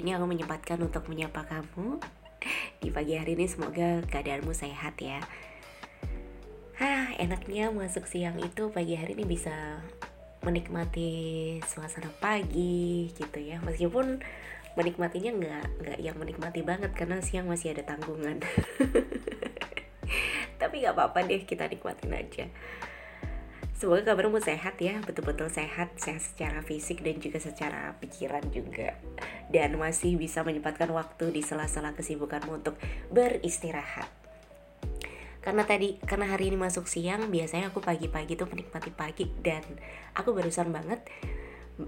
ini 0.00 0.16
aku 0.16 0.24
menyempatkan 0.24 0.80
untuk 0.80 1.04
menyapa 1.12 1.44
kamu. 1.44 2.00
Di 2.80 2.88
pagi 2.88 3.20
hari 3.20 3.36
ini 3.36 3.44
semoga 3.44 4.00
keadaanmu 4.08 4.56
sehat 4.56 4.96
ya. 4.96 5.20
Hah, 6.80 7.12
enaknya 7.20 7.68
masuk 7.68 8.08
siang 8.08 8.40
itu 8.40 8.72
pagi 8.72 8.96
hari 8.96 9.12
ini 9.12 9.28
bisa 9.28 9.84
menikmati 10.40 11.60
suasana 11.68 12.08
pagi 12.16 13.12
gitu 13.12 13.36
ya. 13.36 13.60
Meskipun 13.60 14.24
menikmatinya 14.80 15.36
nggak 15.36 15.64
nggak 15.84 15.98
yang 16.00 16.16
menikmati 16.16 16.64
banget 16.64 16.96
karena 16.96 17.20
siang 17.20 17.44
masih 17.44 17.76
ada 17.76 17.84
tanggungan. 17.84 18.40
Tapi 20.60 20.74
nggak 20.80 20.96
apa-apa 20.96 21.28
deh 21.28 21.44
kita 21.44 21.68
nikmatin 21.68 22.16
aja. 22.16 22.48
Semoga 23.80 24.12
kabarmu 24.12 24.44
sehat 24.44 24.76
ya, 24.76 25.00
betul-betul 25.08 25.48
sehat, 25.48 25.96
sehat 25.96 26.20
secara 26.20 26.60
fisik 26.60 27.00
dan 27.00 27.16
juga 27.16 27.40
secara 27.40 27.96
pikiran 27.96 28.44
juga. 28.52 28.92
Dan 29.48 29.80
masih 29.80 30.20
bisa 30.20 30.44
menyempatkan 30.44 30.92
waktu 30.92 31.32
di 31.32 31.40
sela-sela 31.40 31.96
kesibukanmu 31.96 32.60
untuk 32.60 32.76
beristirahat. 33.08 34.04
Karena 35.40 35.64
tadi, 35.64 35.96
karena 36.04 36.28
hari 36.28 36.52
ini 36.52 36.60
masuk 36.60 36.84
siang, 36.84 37.32
biasanya 37.32 37.72
aku 37.72 37.80
pagi-pagi 37.80 38.36
tuh 38.36 38.52
menikmati 38.52 38.92
pagi 38.92 39.24
dan 39.40 39.64
aku 40.12 40.36
barusan 40.36 40.68
banget 40.68 41.00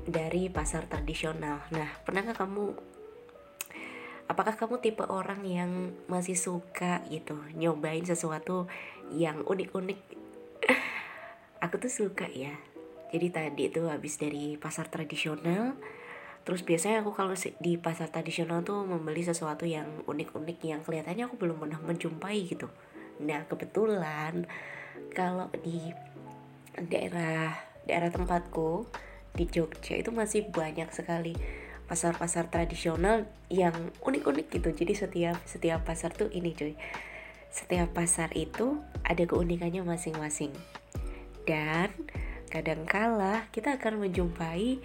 dari 0.09 0.49
pasar 0.49 0.89
tradisional. 0.89 1.61
Nah, 1.77 1.93
pernahkah 2.09 2.33
kamu 2.33 2.73
apakah 4.33 4.57
kamu 4.57 4.81
tipe 4.81 5.05
orang 5.05 5.45
yang 5.45 5.93
masih 6.09 6.41
suka 6.41 7.05
gitu 7.13 7.37
nyobain 7.53 8.01
sesuatu 8.01 8.65
yang 9.13 9.45
unik-unik 9.45 10.23
aku 11.63 11.79
tuh 11.79 11.93
suka 11.95 12.27
ya. 12.27 12.59
Jadi 13.15 13.31
tadi 13.31 13.71
tuh 13.71 13.87
habis 13.87 14.19
dari 14.19 14.59
pasar 14.59 14.91
tradisional 14.91 15.79
terus 16.43 16.67
biasanya 16.67 17.07
aku 17.07 17.15
kalau 17.15 17.39
di 17.39 17.79
pasar 17.79 18.11
tradisional 18.11 18.67
tuh 18.67 18.83
membeli 18.83 19.23
sesuatu 19.23 19.63
yang 19.63 20.03
unik-unik 20.11 20.59
yang 20.67 20.83
kelihatannya 20.83 21.31
aku 21.31 21.39
belum 21.39 21.63
pernah 21.63 21.79
menjumpai 21.79 22.39
gitu. 22.51 22.67
Nah 23.23 23.47
kebetulan 23.47 24.51
kalau 25.15 25.47
di 25.63 25.95
daerah 26.75 27.55
daerah 27.87 28.11
tempatku 28.11 28.91
di 29.39 29.47
Jogja 29.47 30.03
itu 30.03 30.11
masih 30.11 30.51
banyak 30.51 30.91
sekali 30.91 31.39
pasar-pasar 31.87 32.51
tradisional 32.51 33.23
yang 33.47 33.95
unik-unik 34.03 34.51
gitu. 34.51 34.75
Jadi 34.75 34.93
setiap 34.99 35.39
setiap 35.47 35.87
pasar 35.87 36.11
tuh 36.11 36.27
ini 36.35 36.59
cuy. 36.59 36.75
Setiap 37.55 37.95
pasar 37.95 38.35
itu 38.35 38.83
ada 39.07 39.23
keunikannya 39.23 39.87
masing-masing 39.87 40.51
dan 41.49 41.89
kadangkala 42.53 43.49
kita 43.51 43.81
akan 43.81 44.05
menjumpai 44.05 44.79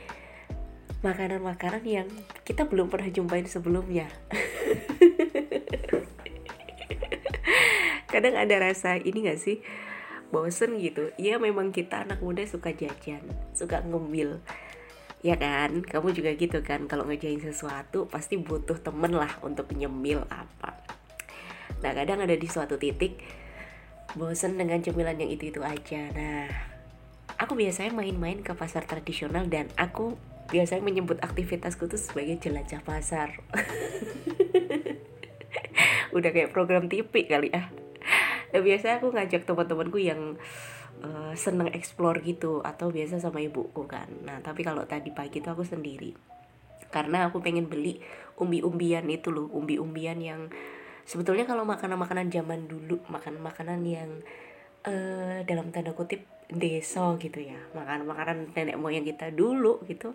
makanan-makanan 1.06 1.86
yang 1.86 2.10
kita 2.42 2.66
belum 2.66 2.90
pernah 2.90 3.14
jumpain 3.14 3.46
sebelumnya. 3.46 4.10
Kadang 8.12 8.40
ada 8.40 8.56
rasa 8.58 8.98
ini 8.98 9.30
gak 9.30 9.38
sih? 9.38 9.62
Bosen 10.34 10.82
gitu. 10.82 11.14
Ya 11.22 11.38
memang 11.38 11.70
kita 11.70 12.02
anak 12.08 12.23
muda 12.23 12.42
suka 12.50 12.73
jajan 12.73 13.22
suka 13.54 13.86
ngemil. 13.86 14.42
Ya 15.22 15.38
kan? 15.38 15.86
Kamu 15.86 16.17
juga 16.17 16.34
gitu 16.34 16.66
kan? 16.66 16.90
Kalau 16.90 17.06
ngejain 17.06 17.44
sesuatu 17.44 18.10
pasti 18.10 18.42
butuh 18.42 18.82
temen 18.82 19.14
lah 19.14 19.38
untuk 19.46 19.70
nyemil 19.76 20.26
apa. 20.34 20.82
Nah 21.84 21.92
kadang 21.94 22.26
ada 22.26 22.34
di 22.34 22.48
suatu 22.50 22.82
titik 22.82 23.22
bosen 24.16 24.56
dengan 24.56 24.80
cemilan 24.80 25.20
yang 25.20 25.32
itu-itu 25.34 25.60
aja. 25.66 26.08
Nah, 26.16 26.48
aku 27.36 27.60
biasanya 27.60 27.92
main-main 27.92 28.40
ke 28.40 28.56
pasar 28.56 28.88
tradisional 28.88 29.50
dan 29.52 29.68
aku 29.76 30.16
biasanya 30.48 30.80
menyebut 30.80 31.20
aktivitasku 31.20 31.92
tuh 31.92 32.00
sebagai 32.00 32.40
jelajah 32.40 32.80
pasar. 32.86 33.44
Udah 36.16 36.32
kayak 36.32 36.56
program 36.56 36.88
TV 36.88 37.28
kali 37.28 37.52
ah. 37.52 37.67
Nah, 38.56 38.62
biasanya 38.64 39.04
aku 39.04 39.12
ngajak 39.12 39.44
teman-temanku 39.44 40.00
yang 40.00 40.40
uh, 41.04 41.36
seneng 41.36 41.67
explore 41.76 42.23
gitu 42.23 42.64
atau 42.64 42.90
biasa 42.90 43.20
sama 43.20 43.44
ibuku 43.44 43.84
kan. 43.86 44.08
Nah, 44.23 44.40
tapi 44.40 44.64
kalau 44.64 44.88
tadi 44.88 45.12
pagi 45.12 45.44
tuh 45.44 45.52
aku 45.52 45.67
sendiri. 45.67 46.16
Karena 46.88 47.28
aku 47.28 47.44
pengen 47.44 47.67
beli 47.67 48.00
umbi-umbian 48.40 49.04
itu 49.12 49.28
loh, 49.28 49.52
umbi-umbian 49.52 50.23
yang 50.23 50.48
sebetulnya 51.08 51.48
kalau 51.48 51.64
makanan-makanan 51.64 52.28
zaman 52.28 52.68
dulu 52.68 53.00
makanan-makanan 53.08 53.80
yang 53.88 54.12
uh, 54.84 55.40
dalam 55.48 55.72
tanda 55.72 55.95
kutip 55.95 56.28
deso 56.52 57.16
gitu 57.20 57.44
ya 57.44 57.60
makanan-makanan 57.72 58.52
nenek 58.52 58.76
moyang 58.76 59.08
kita 59.08 59.32
dulu 59.32 59.80
gitu 59.88 60.14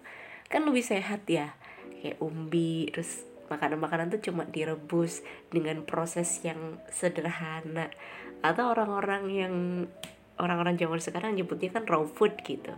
kan 0.52 0.69
lebih 0.69 0.84
sehat 0.84 1.25
ya. 1.25 1.56
Kayak 2.04 2.20
umbi 2.20 2.92
terus 2.92 3.25
makanan-makanan 3.48 4.12
tuh 4.12 4.20
cuma 4.20 4.44
direbus 4.44 5.25
dengan 5.48 5.81
proses 5.88 6.28
yang 6.44 6.76
sederhana. 6.92 7.88
Atau 8.44 8.69
orang-orang 8.69 9.25
yang 9.32 9.54
orang-orang 10.36 10.76
zaman 10.76 11.00
sekarang 11.00 11.32
nyebutnya 11.32 11.72
kan 11.72 11.88
raw 11.88 12.04
food 12.04 12.36
gitu. 12.44 12.76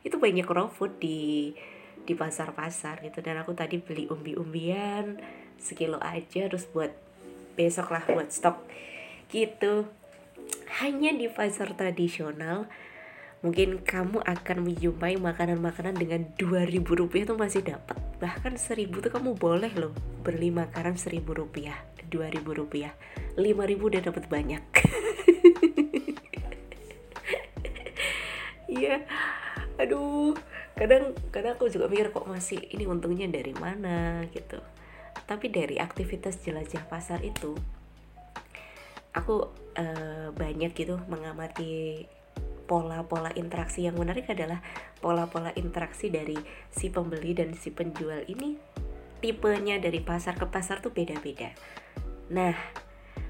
Itu 0.00 0.16
banyak 0.16 0.48
raw 0.48 0.72
food 0.72 0.96
di 0.96 1.52
di 2.02 2.14
pasar-pasar 2.16 3.04
gitu. 3.04 3.20
Dan 3.20 3.44
aku 3.44 3.52
tadi 3.52 3.76
beli 3.76 4.08
umbi-umbian 4.08 5.20
sekilo 5.62 6.02
aja 6.02 6.50
terus 6.50 6.66
buat 6.66 6.90
besok 7.54 7.94
lah 7.94 8.02
buat 8.10 8.34
stok. 8.34 8.58
Gitu. 9.30 9.86
Hanya 10.82 11.14
di 11.14 11.30
pasar 11.30 11.78
tradisional 11.78 12.66
mungkin 13.42 13.82
kamu 13.82 14.22
akan 14.22 14.58
menjumpai 14.62 15.18
makanan-makanan 15.18 15.98
dengan 15.98 16.30
2000 16.38 16.82
rupiah 16.82 17.24
tuh 17.26 17.38
masih 17.38 17.62
dapat. 17.62 17.98
Bahkan 18.18 18.58
1000 18.58 19.02
tuh 19.02 19.10
kamu 19.10 19.38
boleh 19.38 19.70
loh 19.78 19.94
beli 20.22 20.50
makanan 20.50 20.98
1000 20.98 21.22
rupiah 21.22 21.78
2000 22.10 22.42
rupiah. 22.42 22.92
5000 23.38 23.78
udah 23.78 24.00
dapat 24.02 24.24
banyak. 24.26 24.62
Iya. 28.72 29.04
Aduh. 29.76 30.32
Kadang 30.72 31.12
kadang 31.28 31.60
aku 31.60 31.68
juga 31.68 31.92
mikir 31.92 32.08
kok 32.08 32.24
masih 32.24 32.56
ini 32.72 32.88
untungnya 32.88 33.28
dari 33.28 33.52
mana 33.52 34.24
gitu 34.32 34.56
tapi 35.26 35.48
dari 35.48 35.78
aktivitas 35.78 36.40
jelajah 36.42 36.84
pasar 36.86 37.22
itu 37.24 37.54
aku 39.12 39.48
uh, 39.76 40.28
banyak 40.32 40.72
gitu 40.72 40.96
mengamati 41.06 42.04
pola-pola 42.64 43.28
interaksi 43.36 43.84
yang 43.84 44.00
menarik 44.00 44.24
adalah 44.32 44.64
pola-pola 45.02 45.52
interaksi 45.58 46.08
dari 46.08 46.38
si 46.72 46.88
pembeli 46.88 47.36
dan 47.36 47.52
si 47.52 47.68
penjual 47.68 48.24
ini 48.30 48.56
tipenya 49.20 49.78
dari 49.78 50.00
pasar 50.00 50.34
ke 50.34 50.48
pasar 50.50 50.82
tuh 50.82 50.90
beda-beda. 50.90 51.52
Nah, 52.32 52.56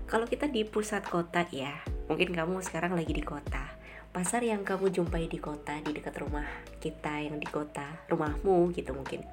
kalau 0.06 0.24
kita 0.24 0.48
di 0.48 0.62
pusat 0.64 1.04
kota 1.04 1.44
ya, 1.50 1.74
mungkin 2.06 2.32
kamu 2.32 2.62
sekarang 2.64 2.94
lagi 2.94 3.12
di 3.12 3.24
kota. 3.24 3.76
Pasar 4.12 4.44
yang 4.44 4.60
kamu 4.62 4.92
jumpai 4.92 5.24
di 5.28 5.41
kota, 5.41 5.80
di 5.80 5.91
dekat 5.92 6.20
rumah 6.20 6.44
kita 6.80 7.24
yang 7.24 7.41
di 7.41 7.48
kota, 7.48 8.04
rumahmu 8.12 8.70
gitu 8.76 8.92
mungkin. 8.92 9.24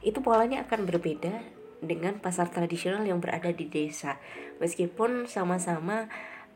Itu 0.00 0.24
polanya 0.24 0.64
akan 0.64 0.88
berbeda 0.88 1.44
dengan 1.80 2.20
pasar 2.20 2.52
tradisional 2.52 3.04
yang 3.04 3.20
berada 3.20 3.52
di 3.52 3.68
desa. 3.68 4.20
Meskipun 4.60 5.28
sama-sama 5.28 6.08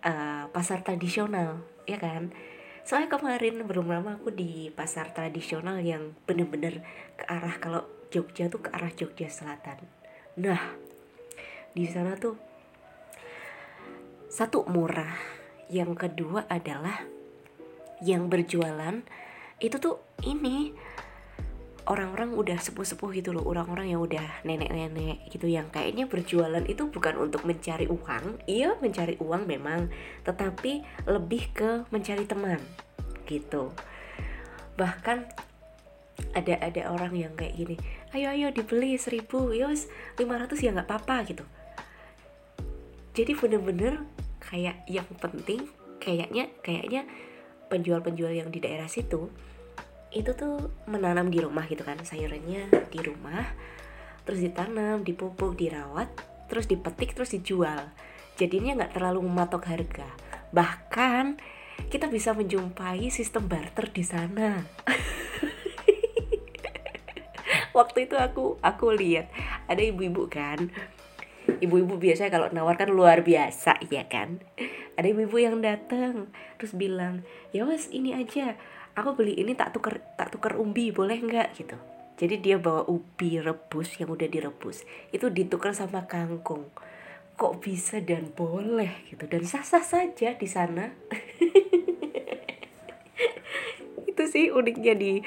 uh, 0.04 0.48
pasar 0.52 0.84
tradisional 0.84 1.64
ya 1.88 2.00
kan? 2.00 2.32
Soalnya 2.84 3.16
kemarin 3.16 3.64
belum 3.64 3.88
lama 3.88 4.20
aku 4.20 4.28
di 4.28 4.68
pasar 4.68 5.16
tradisional 5.16 5.80
yang 5.80 6.12
bener-bener 6.28 6.84
ke 7.16 7.24
arah 7.24 7.56
kalau 7.56 7.82
Jogja 8.12 8.52
tuh 8.52 8.60
ke 8.60 8.68
arah 8.70 8.92
Jogja 8.92 9.32
Selatan. 9.32 9.80
Nah 10.36 10.60
di 11.72 11.88
sana 11.88 12.14
tuh 12.20 12.36
satu 14.28 14.68
murah 14.68 15.16
yang 15.72 15.96
kedua 15.96 16.44
adalah 16.46 17.02
yang 18.04 18.28
berjualan 18.28 19.00
itu 19.62 19.76
tuh 19.80 20.04
ini 20.28 20.76
orang-orang 21.84 22.32
udah 22.32 22.56
sepuh-sepuh 22.56 23.12
gitu 23.20 23.36
loh 23.36 23.44
orang-orang 23.44 23.92
yang 23.92 24.00
udah 24.00 24.24
nenek-nenek 24.48 25.28
gitu 25.28 25.44
yang 25.44 25.68
kayaknya 25.68 26.08
berjualan 26.08 26.64
itu 26.64 26.88
bukan 26.88 27.20
untuk 27.20 27.44
mencari 27.44 27.84
uang. 27.84 28.40
Iya 28.48 28.80
mencari 28.80 29.20
uang 29.20 29.44
memang 29.44 29.92
tetapi 30.24 30.80
lebih 31.04 31.52
ke 31.52 31.70
mencari 31.92 32.24
teman 32.24 32.60
gitu. 33.28 33.68
Bahkan 34.80 35.18
ada 36.34 36.54
ada 36.62 36.82
orang 36.90 37.14
yang 37.14 37.32
kayak 37.34 37.54
gini 37.58 37.76
ayo 38.14 38.30
ayo 38.30 38.54
dibeli 38.54 38.94
seribu 38.94 39.50
yos 39.50 39.90
lima 40.18 40.38
ratus 40.38 40.62
ya 40.62 40.70
nggak 40.70 40.86
apa-apa 40.86 41.16
gitu. 41.26 41.44
Jadi 43.14 43.32
bener-bener 43.38 44.02
kayak 44.42 44.86
yang 44.90 45.06
penting 45.18 45.66
kayaknya 46.02 46.50
kayaknya 46.62 47.06
penjual-penjual 47.70 48.30
yang 48.30 48.50
di 48.50 48.62
daerah 48.62 48.86
situ 48.86 49.30
itu 50.14 50.30
tuh 50.32 50.70
menanam 50.86 51.28
di 51.28 51.42
rumah 51.42 51.66
gitu 51.66 51.82
kan 51.82 51.98
sayurannya 51.98 52.70
di 52.88 53.00
rumah 53.02 53.44
terus 54.24 54.40
ditanam 54.40 55.04
dipupuk 55.04 55.58
dirawat 55.58 56.08
terus 56.48 56.68
dipetik 56.68 57.16
terus 57.16 57.34
dijual. 57.34 57.90
Jadinya 58.34 58.74
nggak 58.78 58.98
terlalu 58.98 59.22
mematok 59.26 59.66
harga. 59.70 60.06
Bahkan 60.50 61.38
kita 61.90 62.06
bisa 62.10 62.34
menjumpai 62.34 63.10
sistem 63.10 63.48
barter 63.50 63.90
di 63.90 64.04
sana. 64.06 64.62
Waktu 67.76 68.06
itu 68.06 68.14
aku 68.14 68.62
aku 68.62 68.94
lihat 68.94 69.34
ada 69.66 69.82
ibu-ibu 69.82 70.30
kan. 70.30 70.70
Ibu-ibu 71.44 71.98
biasanya 71.98 72.30
kalau 72.30 72.48
nawarkan 72.54 72.94
luar 72.94 73.26
biasa 73.26 73.82
ya 73.90 74.06
kan? 74.06 74.38
Ada 74.94 75.10
ibu-ibu 75.10 75.42
yang 75.42 75.58
datang 75.58 76.30
terus 76.58 76.74
bilang 76.78 77.26
ya 77.50 77.66
wes 77.66 77.90
ini 77.90 78.14
aja 78.14 78.54
aku 78.94 79.10
beli 79.18 79.34
ini 79.38 79.58
tak 79.58 79.74
tuker 79.74 79.98
tak 80.14 80.30
tuker 80.34 80.58
umbi 80.58 80.94
boleh 80.94 81.18
nggak? 81.18 81.48
Gitu. 81.58 81.76
Jadi 82.14 82.34
dia 82.38 82.56
bawa 82.62 82.86
ubi 82.86 83.42
rebus 83.42 83.98
yang 83.98 84.14
udah 84.14 84.30
direbus 84.30 84.86
itu 85.10 85.26
ditukar 85.30 85.74
sama 85.74 86.06
kangkung. 86.06 86.70
Kok 87.34 87.58
bisa 87.58 87.98
dan 87.98 88.30
boleh 88.30 89.10
gitu? 89.10 89.26
Dan 89.26 89.42
sah-sah 89.42 89.82
saja 89.82 90.38
di 90.38 90.46
sana. 90.46 90.94
Itu 94.10 94.30
sih 94.30 94.54
uniknya 94.54 94.94
di 94.94 95.18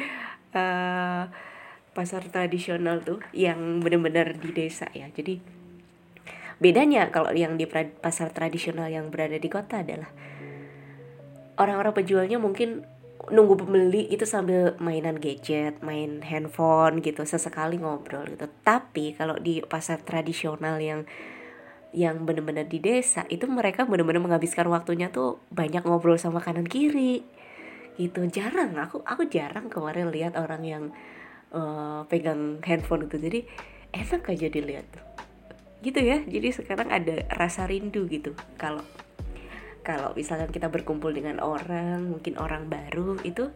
uh, 0.56 1.28
pasar 1.92 2.24
tradisional 2.32 3.04
tuh 3.04 3.20
yang 3.36 3.84
benar-benar 3.84 4.40
di 4.40 4.56
desa 4.56 4.88
ya. 4.96 5.12
Jadi 5.12 5.44
bedanya 6.64 7.12
kalau 7.12 7.36
yang 7.36 7.60
di 7.60 7.68
pasar 7.68 8.32
tradisional 8.32 8.88
yang 8.88 9.12
berada 9.12 9.36
di 9.36 9.52
kota 9.52 9.84
adalah 9.84 10.08
orang-orang 11.60 11.92
penjualnya 11.92 12.40
mungkin 12.40 12.88
nunggu 13.28 13.60
pembeli 13.60 14.08
itu 14.08 14.24
sambil 14.24 14.76
mainan 14.80 15.20
gadget, 15.20 15.84
main 15.84 16.24
handphone 16.24 17.04
gitu, 17.04 17.28
sesekali 17.28 17.80
ngobrol 17.80 18.24
gitu. 18.28 18.48
Tapi 18.64 19.16
kalau 19.16 19.36
di 19.38 19.60
pasar 19.64 20.02
tradisional 20.04 20.80
yang 20.80 21.04
yang 21.96 22.28
bener-bener 22.28 22.68
di 22.68 22.84
desa 22.84 23.24
itu 23.32 23.48
mereka 23.48 23.88
bener-bener 23.88 24.20
menghabiskan 24.20 24.68
waktunya 24.68 25.08
tuh 25.08 25.40
banyak 25.50 25.88
ngobrol 25.88 26.20
sama 26.20 26.44
kanan 26.44 26.68
kiri 26.68 27.24
gitu. 28.00 28.24
Jarang 28.28 28.76
aku 28.80 29.04
aku 29.04 29.28
jarang 29.32 29.72
kemarin 29.72 30.12
lihat 30.12 30.36
orang 30.36 30.62
yang 30.64 30.84
uh, 31.56 32.04
pegang 32.12 32.60
handphone 32.64 33.08
itu. 33.08 33.18
Jadi 33.18 33.40
enak 33.96 34.24
aja 34.30 34.48
dilihat 34.52 34.88
gitu 35.86 36.00
ya 36.02 36.26
jadi 36.26 36.50
sekarang 36.50 36.90
ada 36.90 37.22
rasa 37.30 37.70
rindu 37.70 38.10
gitu 38.10 38.34
kalau 38.58 38.82
kalau 39.88 40.12
misalkan 40.20 40.52
kita 40.52 40.68
berkumpul 40.68 41.16
dengan 41.16 41.40
orang 41.40 42.12
mungkin 42.12 42.36
orang 42.36 42.68
baru 42.68 43.16
itu 43.24 43.48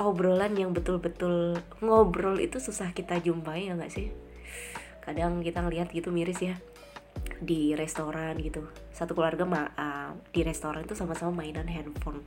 obrolan 0.00 0.56
yang 0.56 0.72
betul-betul 0.72 1.60
ngobrol 1.84 2.40
itu 2.40 2.56
susah 2.56 2.96
kita 2.96 3.20
jumpai 3.20 3.68
ya 3.68 3.76
nggak 3.76 3.92
sih? 3.92 4.08
Kadang 5.04 5.44
kita 5.44 5.60
ngelihat 5.60 5.92
gitu 5.92 6.08
miris 6.08 6.40
ya 6.40 6.56
di 7.36 7.76
restoran 7.76 8.40
gitu. 8.40 8.64
Satu 8.96 9.12
keluarga 9.12 9.44
ma 9.44 9.68
uh, 9.76 10.16
di 10.32 10.40
restoran 10.40 10.88
itu 10.88 10.96
sama-sama 10.96 11.44
mainan 11.44 11.68
handphone. 11.68 12.24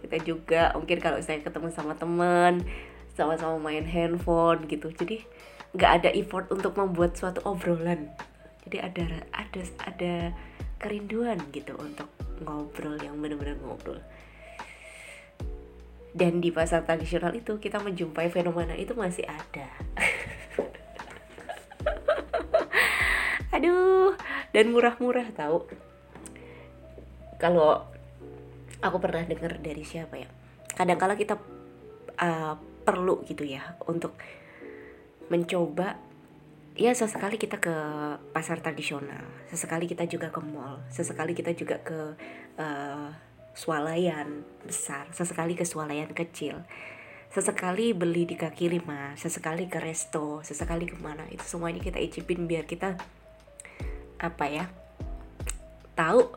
Kita 0.00 0.16
juga 0.24 0.72
mungkin 0.72 1.04
kalau 1.04 1.20
saya 1.20 1.44
ketemu 1.44 1.68
sama 1.68 2.00
teman 2.00 2.64
sama-sama 3.12 3.60
main 3.60 3.84
handphone 3.84 4.64
gitu. 4.64 4.88
Jadi 4.88 5.20
nggak 5.76 5.92
ada 6.00 6.10
effort 6.16 6.48
untuk 6.48 6.80
membuat 6.80 7.12
suatu 7.12 7.44
obrolan 7.44 8.08
jadi 8.68 8.92
ada 8.92 9.24
ada 9.32 9.62
ada 9.88 10.14
kerinduan 10.76 11.40
gitu 11.50 11.72
untuk 11.80 12.06
ngobrol 12.44 13.00
yang 13.00 13.16
benar-benar 13.18 13.56
ngobrol. 13.64 13.98
Dan 16.12 16.44
di 16.44 16.52
pasar 16.52 16.84
tradisional 16.84 17.32
itu 17.32 17.56
kita 17.56 17.80
menjumpai 17.80 18.28
fenomena 18.28 18.76
itu 18.76 18.92
masih 18.92 19.24
ada. 19.26 19.66
Aduh 23.56 24.12
dan 24.52 24.72
murah-murah 24.72 25.28
tahu 25.36 25.68
kalau 27.38 27.84
aku 28.80 28.96
pernah 28.98 29.22
dengar 29.22 29.60
dari 29.60 29.84
siapa 29.84 30.18
ya 30.18 30.28
kadang 30.74 30.98
kala 30.98 31.14
kita 31.14 31.36
uh, 32.18 32.54
perlu 32.82 33.22
gitu 33.28 33.44
ya 33.44 33.76
untuk 33.84 34.16
mencoba 35.28 36.00
ya 36.78 36.94
sesekali 36.94 37.36
kita 37.36 37.58
ke 37.58 37.74
pasar 38.30 38.62
tradisional 38.62 39.26
sesekali 39.50 39.90
kita 39.90 40.06
juga 40.06 40.30
ke 40.30 40.38
mall 40.38 40.78
sesekali 40.88 41.34
kita 41.34 41.50
juga 41.52 41.82
ke 41.82 42.14
uh, 42.54 43.10
swalayan 43.52 44.46
besar 44.62 45.10
sesekali 45.10 45.58
ke 45.58 45.66
swalayan 45.66 46.14
kecil 46.14 46.62
sesekali 47.34 47.90
beli 47.92 48.24
di 48.24 48.38
kaki 48.38 48.70
lima 48.70 49.18
sesekali 49.18 49.66
ke 49.66 49.82
resto 49.82 50.38
sesekali 50.46 50.86
ke 50.86 50.94
mana 51.02 51.26
itu 51.34 51.42
semuanya 51.42 51.82
kita 51.82 51.98
icipin 51.98 52.46
biar 52.46 52.64
kita 52.64 52.94
apa 54.22 54.44
ya 54.46 54.70
tahu 55.98 56.30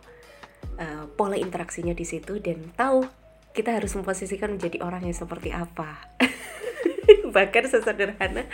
uh, 0.82 1.06
pola 1.14 1.38
interaksinya 1.38 1.94
di 1.94 2.04
situ 2.04 2.42
dan 2.42 2.74
tahu 2.74 3.06
kita 3.52 3.78
harus 3.78 3.94
memposisikan 3.94 4.56
menjadi 4.56 4.80
orang 4.80 5.04
yang 5.04 5.16
seperti 5.16 5.52
apa. 5.52 6.08
Bahkan 7.36 7.64
sesederhana 7.68 8.48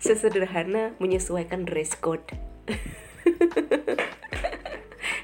sesederhana 0.00 0.96
menyesuaikan 0.98 1.68
dress 1.68 1.94
code. 1.94 2.24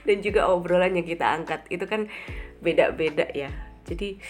Dan 0.06 0.22
juga 0.22 0.46
obrolan 0.46 0.94
yang 0.94 1.08
kita 1.08 1.26
angkat. 1.26 1.66
Itu 1.72 1.90
kan 1.90 2.06
beda-beda 2.62 3.26
ya. 3.34 3.50
Jadi 3.88 4.22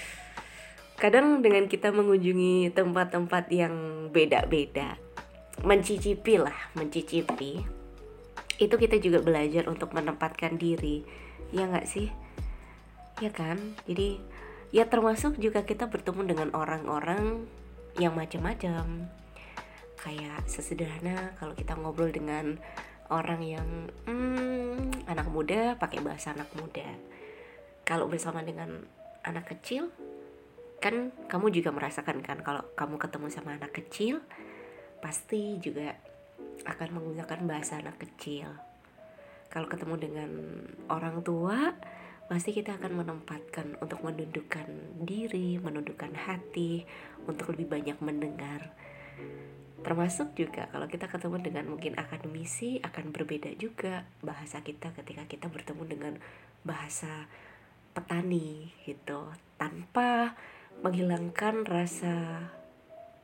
kadang 0.96 1.44
dengan 1.44 1.68
kita 1.68 1.92
mengunjungi 1.92 2.72
tempat-tempat 2.72 3.44
yang 3.52 3.74
beda-beda 4.08 4.96
mencicipi 5.60 6.40
lah 6.40 6.56
mencicipi 6.72 7.76
itu 8.56 8.74
kita 8.80 8.96
juga 8.96 9.20
belajar 9.20 9.68
untuk 9.68 9.92
menempatkan 9.92 10.56
diri. 10.56 11.04
Ya 11.52 11.68
nggak 11.68 11.86
sih? 11.88 12.08
Ya 13.20 13.28
kan? 13.28 13.76
Jadi 13.84 14.20
ya 14.72 14.88
termasuk 14.88 15.36
juga 15.36 15.64
kita 15.64 15.92
bertemu 15.92 16.22
dengan 16.24 16.48
orang-orang 16.56 17.44
yang 18.00 18.16
macam-macam 18.16 19.08
kayak 20.06 20.46
sesederhana 20.46 21.34
kalau 21.34 21.58
kita 21.58 21.74
ngobrol 21.74 22.14
dengan 22.14 22.54
orang 23.10 23.42
yang 23.42 23.68
hmm, 24.06 25.10
anak 25.10 25.26
muda 25.26 25.74
pakai 25.74 25.98
bahasa 25.98 26.30
anak 26.30 26.46
muda. 26.54 26.86
Kalau 27.82 28.06
bersama 28.06 28.46
dengan 28.46 28.86
anak 29.26 29.50
kecil 29.50 29.90
kan 30.78 31.10
kamu 31.26 31.50
juga 31.50 31.74
merasakan 31.74 32.22
kan 32.22 32.38
kalau 32.46 32.62
kamu 32.78 33.02
ketemu 33.02 33.26
sama 33.34 33.58
anak 33.58 33.74
kecil 33.74 34.22
pasti 35.02 35.58
juga 35.58 35.98
akan 36.62 36.88
menggunakan 36.94 37.40
bahasa 37.42 37.82
anak 37.82 37.98
kecil. 37.98 38.46
Kalau 39.50 39.66
ketemu 39.66 39.94
dengan 39.98 40.30
orang 40.86 41.26
tua 41.26 41.74
pasti 42.26 42.54
kita 42.54 42.78
akan 42.78 43.06
menempatkan 43.06 43.78
untuk 43.82 44.02
menundukkan 44.02 44.66
diri, 45.02 45.62
menundukkan 45.62 46.10
hati, 46.14 46.82
untuk 47.26 47.54
lebih 47.54 47.70
banyak 47.70 47.98
mendengar 48.02 48.74
termasuk 49.84 50.32
juga 50.32 50.68
kalau 50.72 50.88
kita 50.88 51.04
ketemu 51.10 51.36
dengan 51.42 51.64
mungkin 51.68 52.00
akademisi 52.00 52.80
akan 52.80 53.12
berbeda 53.12 53.52
juga 53.60 54.08
bahasa 54.24 54.64
kita 54.64 54.92
ketika 54.96 55.28
kita 55.28 55.46
bertemu 55.52 55.82
dengan 55.84 56.14
bahasa 56.64 57.28
petani 57.92 58.72
gitu. 58.88 59.32
Tanpa 59.56 60.36
menghilangkan 60.84 61.64
rasa 61.64 62.44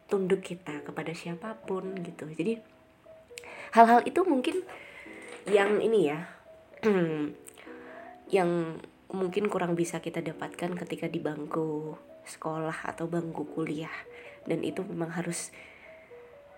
tunduk 0.09 0.45
kita 0.45 0.85
kepada 0.85 1.13
siapa 1.17 1.57
pun 1.65 1.97
gitu. 2.01 2.29
Jadi 2.29 2.61
hal-hal 3.73 4.05
itu 4.05 4.21
mungkin 4.25 4.61
yang 5.49 5.81
ini 5.81 6.13
ya 6.13 6.21
yang 8.37 8.81
mungkin 9.13 9.49
kurang 9.53 9.77
bisa 9.77 10.01
kita 10.01 10.25
dapatkan 10.25 10.77
ketika 10.85 11.09
di 11.09 11.21
bangku 11.21 11.97
sekolah 12.29 12.89
atau 12.89 13.09
bangku 13.09 13.49
kuliah. 13.53 13.93
Dan 14.45 14.65
itu 14.67 14.83
memang 14.83 15.13
harus 15.15 15.55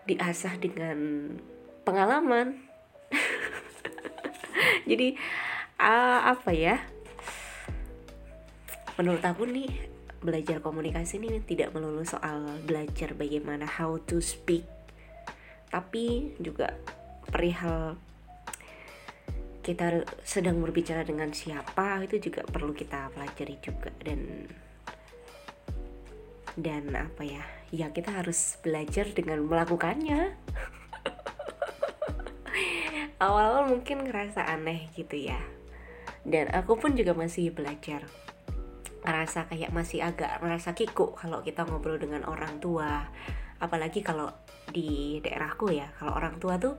diasah 0.05 0.57
dengan 0.61 0.99
pengalaman. 1.85 2.61
Jadi 4.91 5.17
uh, 5.81 6.21
apa 6.33 6.51
ya? 6.53 6.81
Menurut 8.95 9.25
aku 9.27 9.49
nih 9.49 9.95
belajar 10.25 10.65
komunikasi 10.65 11.21
ini 11.21 11.45
tidak 11.45 11.77
melulu 11.77 12.01
soal 12.01 12.49
belajar 12.65 13.13
bagaimana 13.13 13.69
how 13.69 14.01
to 14.09 14.25
speak 14.25 14.65
tapi 15.69 16.33
juga 16.41 16.73
perihal 17.29 18.01
kita 19.61 20.07
sedang 20.25 20.65
berbicara 20.65 21.05
dengan 21.05 21.29
siapa 21.35 22.01
itu 22.09 22.31
juga 22.31 22.41
perlu 22.49 22.73
kita 22.73 23.13
pelajari 23.13 23.57
juga 23.61 23.93
dan 24.01 24.49
dan 26.57 26.89
apa 26.95 27.23
ya 27.27 27.45
ya 27.71 27.93
kita 27.95 28.11
harus 28.13 28.61
belajar 28.61 29.09
dengan 29.13 29.45
melakukannya 29.45 30.37
awal-awal 33.25 33.71
mungkin 33.71 34.05
ngerasa 34.05 34.45
aneh 34.45 34.91
gitu 34.99 35.17
ya 35.17 35.41
dan 36.25 36.53
aku 36.53 36.77
pun 36.77 36.97
juga 36.97 37.17
masih 37.17 37.53
belajar 37.53 38.05
ngerasa 39.05 39.53
kayak 39.53 39.71
masih 39.73 40.01
agak 40.01 40.41
ngerasa 40.41 40.73
kikuk 40.73 41.21
kalau 41.21 41.45
kita 41.45 41.69
ngobrol 41.69 42.01
dengan 42.01 42.25
orang 42.25 42.57
tua 42.61 43.05
apalagi 43.61 44.01
kalau 44.01 44.33
di 44.73 45.21
daerahku 45.21 45.73
ya 45.73 45.93
kalau 46.01 46.17
orang 46.17 46.41
tua 46.41 46.57
tuh 46.57 46.77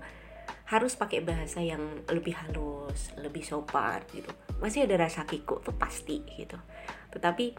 harus 0.65 0.98
pakai 0.98 1.22
bahasa 1.22 1.62
yang 1.62 1.82
lebih 2.10 2.34
halus, 2.34 3.13
lebih 3.22 3.46
sopan 3.46 4.01
gitu. 4.10 4.30
Masih 4.58 4.89
ada 4.89 4.98
rasa 5.06 5.25
kikuk 5.25 5.62
tuh 5.62 5.75
pasti 5.77 6.25
gitu. 6.25 6.58
Tetapi 7.13 7.54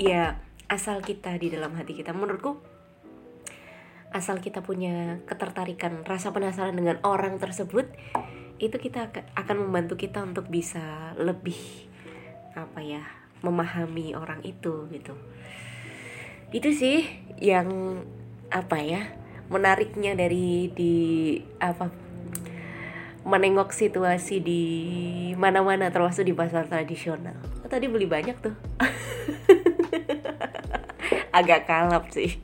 ya 0.00 0.40
asal 0.70 1.02
kita 1.02 1.34
di 1.34 1.50
dalam 1.50 1.74
hati 1.74 1.98
kita. 1.98 2.14
Menurutku 2.14 2.62
asal 4.14 4.38
kita 4.38 4.62
punya 4.62 5.18
ketertarikan 5.26 6.06
rasa 6.06 6.30
penasaran 6.30 6.78
dengan 6.78 7.02
orang 7.02 7.38
tersebut 7.42 7.90
itu 8.62 8.76
kita 8.78 9.10
akan 9.34 9.56
membantu 9.66 9.98
kita 9.98 10.22
untuk 10.22 10.46
bisa 10.46 11.14
lebih 11.18 11.58
apa 12.54 12.82
ya 12.82 13.02
memahami 13.42 14.14
orang 14.14 14.46
itu 14.46 14.86
gitu. 14.94 15.18
Itu 16.54 16.70
sih 16.70 17.06
yang 17.42 18.02
apa 18.50 18.78
ya 18.82 19.10
menariknya 19.50 20.14
dari 20.14 20.70
di 20.70 20.94
apa 21.58 21.90
menengok 23.26 23.70
situasi 23.74 24.40
di 24.42 24.62
mana-mana 25.34 25.90
termasuk 25.90 26.26
di 26.26 26.34
pasar 26.34 26.66
tradisional. 26.66 27.36
Tadi 27.70 27.86
beli 27.86 28.10
banyak 28.10 28.36
tuh 28.42 28.54
agak 31.30 31.66
kalap 31.66 32.10
sih. 32.10 32.38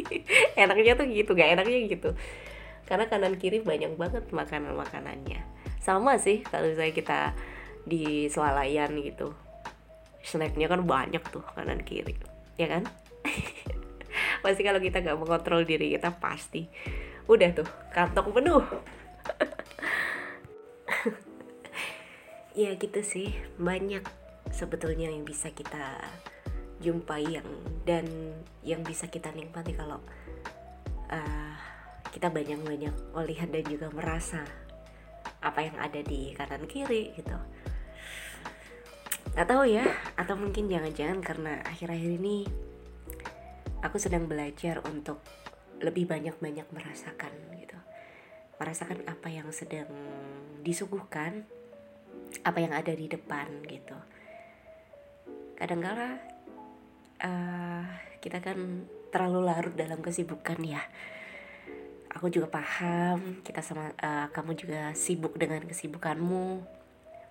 Enaknya 0.60 0.96
tuh 0.96 1.06
gitu 1.08 1.32
gak 1.32 1.56
enaknya 1.56 1.78
gitu. 1.88 2.10
Karena 2.84 3.08
kanan 3.08 3.40
kiri 3.40 3.64
banyak 3.64 3.96
banget 3.96 4.28
makanan 4.34 4.76
makanannya 4.76 5.40
sama 5.82 6.14
sih 6.14 6.46
kalau 6.46 6.70
misalnya 6.70 6.94
kita 6.94 7.18
di 7.82 8.30
swalayan 8.30 8.94
gitu. 9.02 9.34
Snacknya 10.22 10.70
kan 10.70 10.86
banyak 10.86 11.22
tuh 11.34 11.42
kanan 11.56 11.82
kiri 11.82 12.14
ya 12.60 12.70
kan? 12.70 12.86
Pasti 14.44 14.62
kalau 14.62 14.78
kita 14.78 15.02
nggak 15.02 15.18
mengontrol 15.18 15.66
diri 15.66 15.94
kita 15.94 16.14
pasti. 16.18 16.66
Udah 17.26 17.50
tuh 17.54 17.68
kantong 17.94 18.30
penuh. 18.30 18.62
Ya 22.52 22.76
gitu 22.76 23.00
sih 23.00 23.32
banyak 23.56 24.04
sebetulnya 24.52 25.08
yang 25.08 25.24
bisa 25.24 25.48
kita 25.56 26.04
jumpai 26.82 27.38
yang 27.38 27.48
dan 27.86 28.04
yang 28.66 28.82
bisa 28.82 29.06
kita 29.06 29.30
nikmati 29.30 29.72
kalau 29.78 30.02
uh, 31.08 31.54
kita 32.12 32.28
banyak-banyak 32.28 32.92
melihat 33.14 33.48
dan 33.48 33.64
juga 33.64 33.88
merasa 33.94 34.42
apa 35.42 35.62
yang 35.62 35.76
ada 35.78 36.02
di 36.02 36.34
kanan 36.34 36.66
kiri 36.66 37.14
gitu. 37.16 37.38
Nggak 39.32 39.48
tahu 39.48 39.64
ya 39.64 39.86
atau 40.18 40.34
mungkin 40.36 40.68
jangan-jangan 40.68 41.18
karena 41.24 41.52
akhir-akhir 41.64 42.10
ini 42.20 42.44
aku 43.80 43.96
sedang 43.98 44.28
belajar 44.28 44.84
untuk 44.86 45.18
lebih 45.82 46.06
banyak-banyak 46.06 46.68
merasakan 46.70 47.32
gitu. 47.58 47.78
Merasakan 48.60 49.02
apa 49.08 49.28
yang 49.32 49.48
sedang 49.50 49.90
disuguhkan 50.62 51.42
apa 52.46 52.58
yang 52.62 52.72
ada 52.76 52.94
di 52.94 53.10
depan 53.10 53.66
gitu. 53.66 53.98
Kadang-kala 55.58 56.31
uh, 57.22 57.86
kita 58.18 58.42
kan 58.42 58.86
terlalu 59.14 59.46
larut 59.46 59.74
dalam 59.74 60.02
kesibukan 60.02 60.58
ya. 60.62 60.82
Aku 62.12 62.28
juga 62.28 62.52
paham 62.52 63.40
kita 63.40 63.64
sama 63.64 63.94
uh, 63.96 64.28
kamu 64.30 64.52
juga 64.58 64.80
sibuk 64.92 65.34
dengan 65.40 65.64
kesibukanmu 65.64 66.60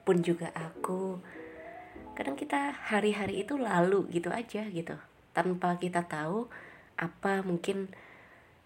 pun 0.01 0.17
juga 0.25 0.49
aku. 0.57 1.21
Kadang 2.17 2.35
kita 2.35 2.73
hari-hari 2.91 3.45
itu 3.45 3.55
lalu 3.55 4.09
gitu 4.09 4.33
aja 4.33 4.65
gitu 4.67 4.97
tanpa 5.31 5.79
kita 5.79 6.03
tahu 6.03 6.51
apa 6.99 7.39
mungkin 7.45 7.87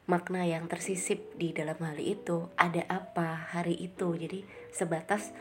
makna 0.06 0.46
yang 0.46 0.70
tersisip 0.70 1.34
di 1.38 1.50
dalam 1.54 1.78
hal 1.82 1.98
itu 2.00 2.50
ada 2.56 2.86
apa 2.88 3.52
hari 3.54 3.76
itu. 3.76 4.16
Jadi 4.16 4.48
sebatas 4.72 5.36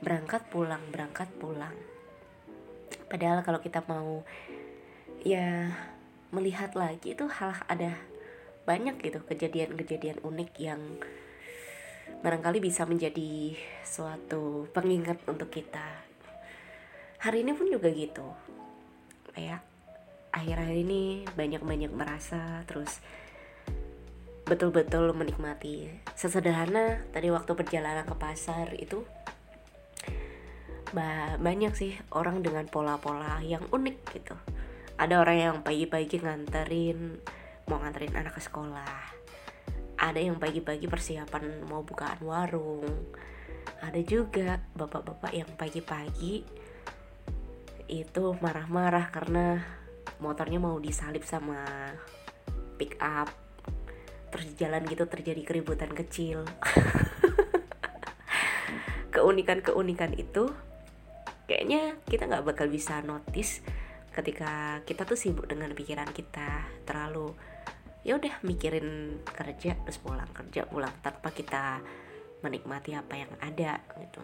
berangkat 0.00 0.48
pulang 0.52 0.82
berangkat 0.92 1.30
pulang. 1.40 1.74
Padahal 3.06 3.40
kalau 3.46 3.62
kita 3.62 3.80
mau 3.86 4.26
ya 5.26 5.74
melihat 6.30 6.78
lagi 6.78 7.18
itu 7.18 7.26
hal 7.26 7.58
ada 7.66 7.98
banyak 8.62 8.94
gitu 9.02 9.18
kejadian-kejadian 9.26 10.22
unik 10.22 10.50
yang 10.62 10.78
barangkali 12.22 12.62
bisa 12.62 12.86
menjadi 12.86 13.58
suatu 13.82 14.70
pengingat 14.70 15.18
untuk 15.26 15.50
kita. 15.50 15.82
Hari 17.18 17.42
ini 17.42 17.58
pun 17.58 17.66
juga 17.66 17.90
gitu. 17.90 18.22
Kayak 19.34 19.66
akhir-akhir 20.30 20.78
ini 20.78 21.26
banyak-banyak 21.34 21.90
merasa 21.90 22.62
terus 22.70 23.02
betul-betul 24.46 25.10
menikmati. 25.10 25.90
Sesederhana 26.14 27.02
tadi 27.10 27.34
waktu 27.34 27.50
perjalanan 27.50 28.06
ke 28.06 28.14
pasar 28.14 28.78
itu 28.78 29.02
banyak 31.42 31.74
sih 31.74 31.98
orang 32.14 32.46
dengan 32.46 32.62
pola-pola 32.70 33.42
yang 33.42 33.66
unik 33.74 33.98
gitu 34.14 34.38
ada 34.96 35.20
orang 35.20 35.36
yang 35.36 35.56
pagi-pagi 35.60 36.24
nganterin 36.24 37.20
mau 37.68 37.76
nganterin 37.76 38.16
anak 38.16 38.40
ke 38.40 38.42
sekolah. 38.48 39.12
Ada 40.00 40.24
yang 40.24 40.40
pagi-pagi 40.40 40.88
persiapan 40.88 41.68
mau 41.68 41.84
bukaan 41.84 42.16
warung. 42.24 43.12
Ada 43.84 44.00
juga 44.00 44.56
bapak-bapak 44.72 45.32
yang 45.36 45.52
pagi-pagi 45.60 46.48
itu 47.86 48.24
marah-marah 48.40 49.12
karena 49.12 49.60
motornya 50.18 50.56
mau 50.56 50.80
disalip 50.80 51.22
sama 51.22 51.62
pick 52.80 52.96
up 52.98 53.30
terus 54.32 54.48
jalan 54.56 54.82
gitu 54.88 55.04
terjadi 55.04 55.44
keributan 55.44 55.92
kecil. 55.92 56.48
Keunikan-keunikan 59.14 60.16
itu 60.16 60.48
kayaknya 61.44 62.00
kita 62.08 62.24
nggak 62.24 62.48
bakal 62.48 62.72
bisa 62.72 63.04
notice 63.04 63.60
ketika 64.16 64.80
kita 64.88 65.04
tuh 65.04 65.18
sibuk 65.20 65.44
dengan 65.44 65.70
pikiran 65.76 66.08
kita 66.10 66.64
terlalu 66.88 67.36
ya 68.00 68.16
udah 68.16 68.40
mikirin 68.46 69.20
kerja 69.28 69.76
terus 69.84 70.00
pulang 70.00 70.30
kerja 70.32 70.64
pulang 70.64 70.94
tanpa 71.04 71.28
kita 71.34 71.84
menikmati 72.40 72.96
apa 72.96 73.14
yang 73.20 73.32
ada 73.44 73.82
gitu. 74.00 74.22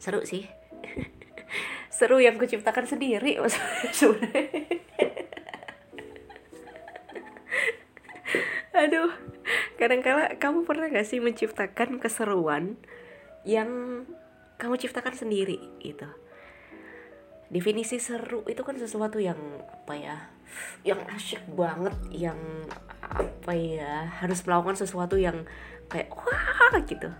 Seru 0.00 0.24
sih. 0.24 0.48
Seru 2.00 2.22
yang 2.22 2.40
kuciptakan 2.40 2.88
sendiri 2.88 3.36
sebenarnya 3.98 4.80
aduh 8.80 9.12
kadang-kala 9.76 10.40
kamu 10.40 10.64
pernah 10.64 10.88
gak 10.88 11.04
sih 11.04 11.20
menciptakan 11.20 12.00
keseruan 12.00 12.80
yang 13.44 14.02
kamu 14.56 14.80
ciptakan 14.80 15.12
sendiri 15.12 15.60
gitu 15.84 16.08
definisi 17.50 17.98
seru 17.98 18.46
itu 18.46 18.62
kan 18.62 18.78
sesuatu 18.78 19.18
yang 19.18 19.38
apa 19.84 19.94
ya 19.98 20.16
yang 20.86 21.02
asyik 21.10 21.42
banget 21.54 21.94
yang 22.10 22.38
apa 23.02 23.52
ya 23.54 24.06
harus 24.22 24.42
melakukan 24.46 24.78
sesuatu 24.78 25.18
yang 25.18 25.46
kayak 25.90 26.10
wah 26.14 26.78
gitu. 26.86 27.10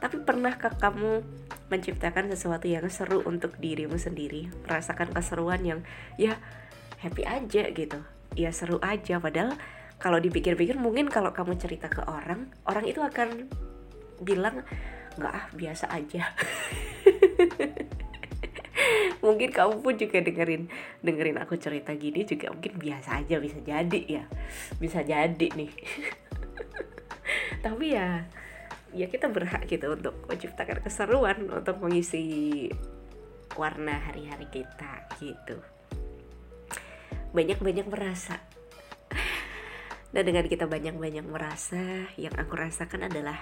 Tapi 0.00 0.16
pernahkah 0.22 0.72
kamu 0.80 1.20
menciptakan 1.68 2.32
sesuatu 2.32 2.70
yang 2.70 2.86
seru 2.88 3.20
untuk 3.26 3.58
dirimu 3.58 3.98
sendiri? 3.98 4.48
Merasakan 4.64 5.12
keseruan 5.12 5.60
yang 5.66 5.80
ya 6.16 6.38
happy 7.02 7.26
aja 7.26 7.68
gitu. 7.74 8.00
Ya 8.38 8.54
seru 8.54 8.78
aja. 8.80 9.18
Padahal 9.18 9.58
kalau 10.00 10.16
dipikir-pikir 10.16 10.80
mungkin 10.80 11.12
kalau 11.12 11.36
kamu 11.36 11.60
cerita 11.60 11.92
ke 11.92 12.00
orang 12.08 12.48
orang 12.64 12.88
itu 12.88 13.04
akan 13.04 13.52
bilang 14.24 14.64
nggak 15.20 15.34
ah 15.36 15.46
biasa 15.52 15.92
aja 15.92 16.32
mungkin 19.20 19.52
kamu 19.52 19.84
pun 19.84 19.94
juga 19.96 20.18
dengerin 20.24 20.68
dengerin 21.04 21.38
aku 21.40 21.60
cerita 21.60 21.92
gini 21.92 22.24
juga 22.24 22.52
mungkin 22.52 22.76
biasa 22.80 23.20
aja 23.24 23.36
bisa 23.40 23.58
jadi 23.60 24.00
ya. 24.08 24.24
Bisa 24.80 25.00
jadi 25.04 25.48
nih. 25.54 25.72
Tapi 27.64 27.86
ya 27.92 28.24
ya 28.90 29.06
kita 29.06 29.30
berhak 29.30 29.70
gitu 29.70 29.94
untuk 29.94 30.18
menciptakan 30.26 30.82
keseruan 30.82 31.46
untuk 31.46 31.78
mengisi 31.78 32.66
warna 33.54 33.98
hari-hari 33.98 34.46
kita 34.50 35.06
gitu. 35.22 35.58
Banyak-banyak 37.30 37.86
merasa. 37.86 38.38
Dan 40.10 40.26
dengan 40.26 40.42
kita 40.50 40.66
banyak-banyak 40.66 41.22
merasa 41.22 42.10
yang 42.18 42.34
aku 42.34 42.58
rasakan 42.58 43.06
adalah 43.06 43.38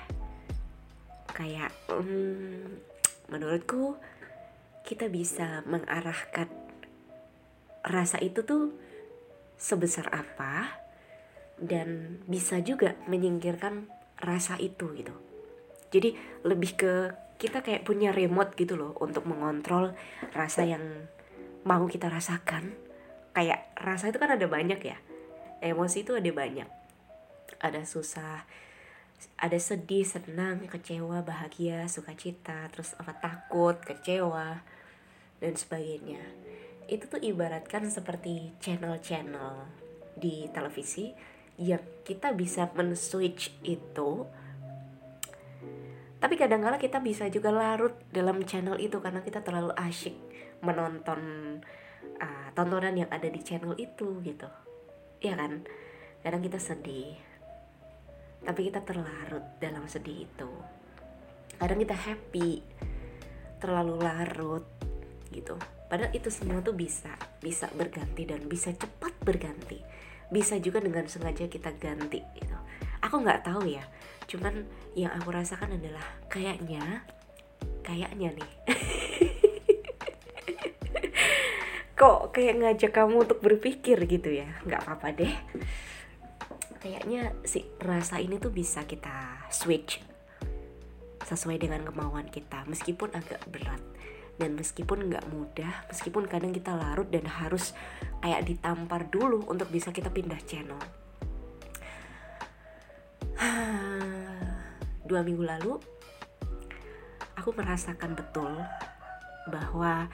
kayak 1.32 1.72
hmm, 1.88 2.76
menurutku 3.32 3.96
kita 4.88 5.12
bisa 5.12 5.60
mengarahkan 5.68 6.48
rasa 7.84 8.16
itu 8.24 8.40
tuh 8.40 8.72
sebesar 9.60 10.08
apa 10.08 10.80
dan 11.60 12.16
bisa 12.24 12.64
juga 12.64 12.96
menyingkirkan 13.04 13.84
rasa 14.16 14.56
itu 14.56 14.96
gitu. 14.96 15.12
Jadi 15.92 16.16
lebih 16.48 16.72
ke 16.72 16.92
kita 17.36 17.60
kayak 17.60 17.84
punya 17.84 18.16
remote 18.16 18.56
gitu 18.56 18.80
loh 18.80 18.96
untuk 18.96 19.28
mengontrol 19.28 19.92
rasa 20.32 20.64
yang 20.64 21.04
mau 21.68 21.84
kita 21.84 22.08
rasakan. 22.08 22.72
Kayak 23.36 23.68
rasa 23.76 24.08
itu 24.08 24.16
kan 24.16 24.40
ada 24.40 24.48
banyak 24.48 24.80
ya 24.80 24.96
emosi 25.60 26.00
itu 26.00 26.16
ada 26.16 26.32
banyak. 26.32 26.68
Ada 27.60 27.84
susah 27.84 28.48
ada 29.34 29.58
sedih, 29.58 30.06
senang, 30.06 30.62
kecewa, 30.70 31.26
bahagia, 31.26 31.90
sukacita, 31.90 32.70
terus 32.70 32.94
apa 33.02 33.18
takut, 33.18 33.74
kecewa 33.82 34.62
dan 35.38 35.54
sebagainya. 35.54 36.22
itu 36.88 37.04
tuh 37.04 37.20
ibaratkan 37.20 37.84
seperti 37.92 38.56
channel-channel 38.64 39.68
di 40.16 40.48
televisi 40.48 41.12
yang 41.60 41.84
kita 42.00 42.32
bisa 42.32 42.72
men-switch 42.72 43.60
itu. 43.60 44.24
Tapi 46.16 46.34
kadang-kala 46.34 46.80
kita 46.80 46.98
bisa 47.04 47.28
juga 47.28 47.52
larut 47.52 47.92
dalam 48.08 48.40
channel 48.42 48.80
itu 48.80 48.98
karena 49.04 49.20
kita 49.20 49.44
terlalu 49.44 49.76
asyik 49.76 50.16
menonton 50.64 51.20
uh, 52.18 52.48
tontonan 52.56 52.94
yang 52.94 53.10
ada 53.12 53.28
di 53.28 53.44
channel 53.44 53.76
itu 53.76 54.24
gitu. 54.24 54.48
Ya 55.22 55.36
kan? 55.36 55.62
Kadang 56.22 56.42
kita 56.42 56.58
sedih. 56.58 57.14
Tapi 58.42 58.60
kita 58.70 58.82
terlarut 58.82 59.44
dalam 59.60 59.84
sedih 59.90 60.26
itu. 60.26 60.50
Kadang 61.58 61.78
kita 61.82 61.94
happy 61.94 62.62
terlalu 63.58 63.98
larut 63.98 64.66
gitu. 65.32 65.56
Padahal 65.88 66.12
itu 66.12 66.28
semua 66.28 66.60
tuh 66.60 66.76
bisa 66.76 67.12
bisa 67.40 67.68
berganti 67.72 68.28
dan 68.28 68.44
bisa 68.46 68.72
cepat 68.72 69.14
berganti. 69.24 69.80
Bisa 70.28 70.60
juga 70.60 70.84
dengan 70.84 71.08
sengaja 71.08 71.48
kita 71.48 71.72
ganti 71.80 72.20
gitu. 72.36 72.56
Aku 73.00 73.24
nggak 73.24 73.48
tahu 73.48 73.64
ya. 73.68 73.84
Cuman 74.28 74.68
yang 74.92 75.14
aku 75.16 75.32
rasakan 75.32 75.80
adalah 75.80 76.04
kayaknya 76.28 77.04
kayaknya 77.80 78.36
nih. 78.36 78.52
Kok 81.98 82.30
kayak 82.30 82.54
ngajak 82.62 82.92
kamu 82.94 83.26
untuk 83.26 83.40
berpikir 83.40 83.98
gitu 84.04 84.30
ya? 84.30 84.46
Nggak 84.68 84.84
apa-apa 84.84 85.08
deh. 85.16 85.34
Kayaknya 86.78 87.34
si 87.42 87.66
rasa 87.82 88.22
ini 88.22 88.38
tuh 88.38 88.54
bisa 88.54 88.86
kita 88.86 89.48
switch 89.50 89.98
sesuai 91.28 91.60
dengan 91.60 91.84
kemauan 91.84 92.32
kita 92.32 92.64
meskipun 92.64 93.12
agak 93.12 93.44
berat 93.52 93.82
dan 94.38 94.54
meskipun 94.54 95.10
nggak 95.10 95.26
mudah 95.34 95.90
meskipun 95.90 96.30
kadang 96.30 96.54
kita 96.54 96.72
larut 96.72 97.10
dan 97.10 97.26
harus 97.26 97.74
kayak 98.22 98.46
ditampar 98.46 99.10
dulu 99.10 99.44
untuk 99.50 99.68
bisa 99.68 99.90
kita 99.90 100.08
pindah 100.08 100.38
channel 100.46 100.78
dua 105.10 105.20
minggu 105.26 105.42
lalu 105.42 105.76
aku 107.34 107.50
merasakan 107.54 108.14
betul 108.14 108.54
bahwa 109.50 110.06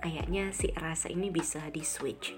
kayaknya 0.00 0.50
si 0.56 0.72
rasa 0.72 1.12
ini 1.12 1.28
bisa 1.28 1.60
di 1.68 1.84
switch 1.84 2.32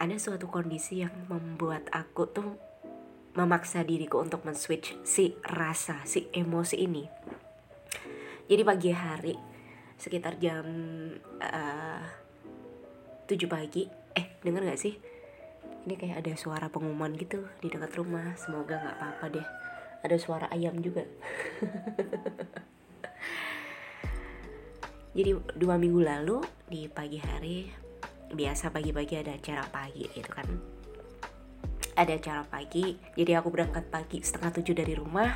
ada 0.00 0.16
suatu 0.16 0.48
kondisi 0.48 1.04
yang 1.04 1.12
membuat 1.28 1.92
aku 1.92 2.24
tuh 2.32 2.56
memaksa 3.36 3.84
diriku 3.84 4.18
untuk 4.18 4.42
men-switch 4.42 4.96
si 5.06 5.36
rasa, 5.44 6.02
si 6.08 6.26
emosi 6.32 6.76
ini. 6.82 7.04
Jadi 8.50 8.62
pagi 8.66 8.90
hari 8.90 9.49
sekitar 10.00 10.40
jam 10.40 10.64
uh, 11.44 12.02
7 13.28 13.36
pagi, 13.44 13.84
eh 14.16 14.40
denger 14.40 14.64
gak 14.64 14.80
sih? 14.80 14.96
Ini 15.84 15.94
kayak 15.96 16.24
ada 16.24 16.32
suara 16.40 16.72
pengumuman 16.72 17.12
gitu 17.20 17.44
di 17.60 17.68
dekat 17.68 17.94
rumah. 18.00 18.32
Semoga 18.40 18.80
gak 18.80 18.96
apa-apa 18.96 19.24
deh. 19.36 19.46
Ada 20.00 20.16
suara 20.16 20.48
ayam 20.48 20.80
juga. 20.80 21.04
Jadi 25.16 25.36
dua 25.60 25.76
minggu 25.76 26.00
lalu 26.00 26.40
di 26.70 26.88
pagi 26.88 27.18
hari 27.20 27.68
biasa 28.30 28.70
pagi-pagi 28.70 29.18
ada 29.18 29.34
acara 29.34 29.66
pagi 29.66 30.06
gitu 30.14 30.30
kan 30.30 30.46
ada 31.98 32.14
acara 32.14 32.42
pagi 32.46 32.94
jadi 33.18 33.42
aku 33.42 33.50
berangkat 33.50 33.90
pagi 33.90 34.22
setengah 34.22 34.54
tujuh 34.62 34.74
dari 34.78 34.94
rumah 34.94 35.34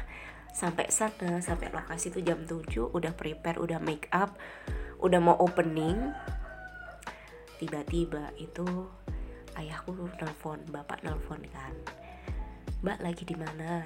sampai 0.55 0.87
sana 0.89 1.43
sampai 1.43 1.75
lokasi 1.75 2.15
itu 2.15 2.23
jam 2.23 2.39
tujuh 2.47 2.95
udah 2.95 3.11
prepare 3.19 3.59
udah 3.59 3.83
make 3.83 4.07
up 4.15 4.39
udah 5.05 5.21
mau 5.21 5.37
opening. 5.37 6.15
Tiba-tiba 7.61 8.33
itu 8.41 8.65
ayahku 9.61 9.93
nelfon 10.17 10.65
bapak 10.73 11.05
nelfon 11.05 11.45
kan. 11.53 11.75
Mbak 12.81 12.99
lagi 13.05 13.23
di 13.29 13.37
mana? 13.37 13.85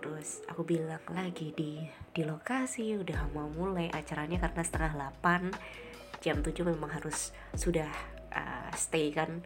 Terus 0.00 0.40
aku 0.48 0.62
bilang 0.64 1.02
lagi 1.12 1.52
di 1.52 1.82
di 2.14 2.22
lokasi 2.22 2.96
udah 2.96 3.34
mau 3.34 3.50
mulai 3.50 3.90
acaranya 3.92 4.40
karena 4.40 4.62
setengah 4.64 4.92
8 5.20 6.22
jam 6.22 6.40
7 6.40 6.54
memang 6.70 6.90
harus 6.94 7.34
sudah 7.58 7.90
uh, 8.30 8.70
stay 8.78 9.10
kan. 9.10 9.42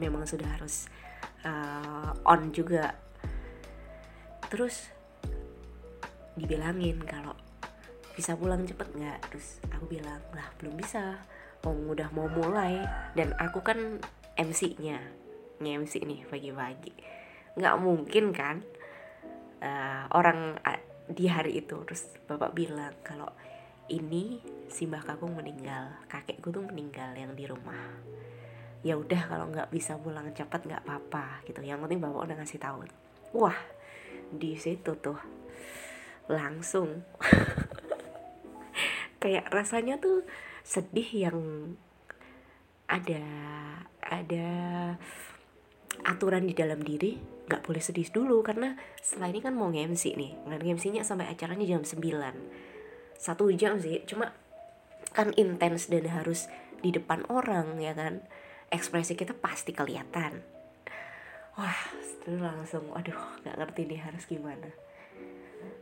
Memang 0.00 0.24
sudah 0.24 0.48
harus 0.58 0.88
uh, 1.44 2.16
on 2.24 2.50
juga. 2.56 2.96
Terus 4.50 4.90
dibilangin 6.38 7.02
kalau 7.06 7.34
bisa 8.14 8.36
pulang 8.36 8.68
cepet 8.68 8.88
nggak? 8.92 9.18
Terus 9.32 9.64
aku 9.72 9.84
bilang 9.88 10.20
lah 10.36 10.46
belum 10.60 10.76
bisa. 10.76 11.22
Om 11.60 11.92
udah 11.92 12.08
mau 12.12 12.28
mulai. 12.28 12.80
Dan 13.16 13.32
aku 13.36 13.64
kan 13.64 14.00
MC-nya 14.36 15.00
nge-MC 15.60 16.04
nih 16.04 16.20
pagi-pagi. 16.28 16.92
Nggak 17.56 17.76
mungkin 17.80 18.24
kan 18.32 18.64
uh, 19.60 20.04
orang 20.12 20.56
di 21.08 21.24
hari 21.28 21.60
itu. 21.60 21.80
Terus 21.84 22.12
bapak 22.28 22.52
bilang 22.56 22.96
kalau 23.04 23.28
ini 23.90 24.38
si 24.70 24.86
mbah 24.86 25.02
kakung 25.02 25.34
meninggal 25.34 25.90
kakekku 26.06 26.54
tuh 26.54 26.62
meninggal 26.62 27.10
yang 27.16 27.34
di 27.34 27.44
rumah. 27.44 27.98
Ya 28.80 28.96
udah 28.96 29.28
kalau 29.28 29.52
nggak 29.52 29.68
bisa 29.68 30.00
pulang 30.00 30.32
cepat 30.32 30.64
nggak 30.64 30.84
apa-apa 30.86 31.44
gitu. 31.44 31.60
Yang 31.60 31.84
penting 31.84 32.00
bapak 32.00 32.20
udah 32.30 32.36
ngasih 32.40 32.60
tahu. 32.62 32.86
Wah 33.36 33.58
di 34.30 34.54
situ 34.56 34.94
tuh 34.96 35.39
langsung. 36.30 37.02
Kayak 39.22 39.50
rasanya 39.50 39.98
tuh 39.98 40.22
sedih 40.62 41.28
yang 41.28 41.38
ada 42.86 43.22
ada 44.00 44.48
aturan 46.06 46.48
di 46.48 46.54
dalam 46.56 46.80
diri 46.80 47.18
nggak 47.50 47.66
boleh 47.66 47.82
sedih 47.82 48.08
dulu. 48.14 48.40
Karena 48.46 48.78
setelah 49.02 49.34
ini 49.34 49.40
kan 49.42 49.52
mau 49.52 49.68
nge-MC 49.68 50.14
nih 50.14 50.32
nge-MC-nya 50.46 51.02
sampai 51.02 51.28
acaranya 51.28 51.66
jam 51.66 51.82
9 51.82 51.98
satu 53.20 53.52
jam 53.52 53.76
sih 53.76 54.00
cuma 54.08 54.32
kan 55.12 55.36
intens 55.36 55.92
dan 55.92 56.08
harus 56.08 56.48
di 56.80 56.88
depan 56.88 57.28
orang 57.28 57.76
ya 57.76 57.92
kan? 57.92 58.24
Ekspresi 58.72 59.18
kita 59.18 59.36
pasti 59.36 59.76
kelihatan. 59.76 60.40
Wah 61.58 61.80
itu 62.00 62.40
langsung. 62.40 62.88
Aduh 62.96 63.18
nggak 63.44 63.58
ngerti 63.60 63.90
nih 63.90 64.00
harus 64.00 64.24
gimana 64.24 64.70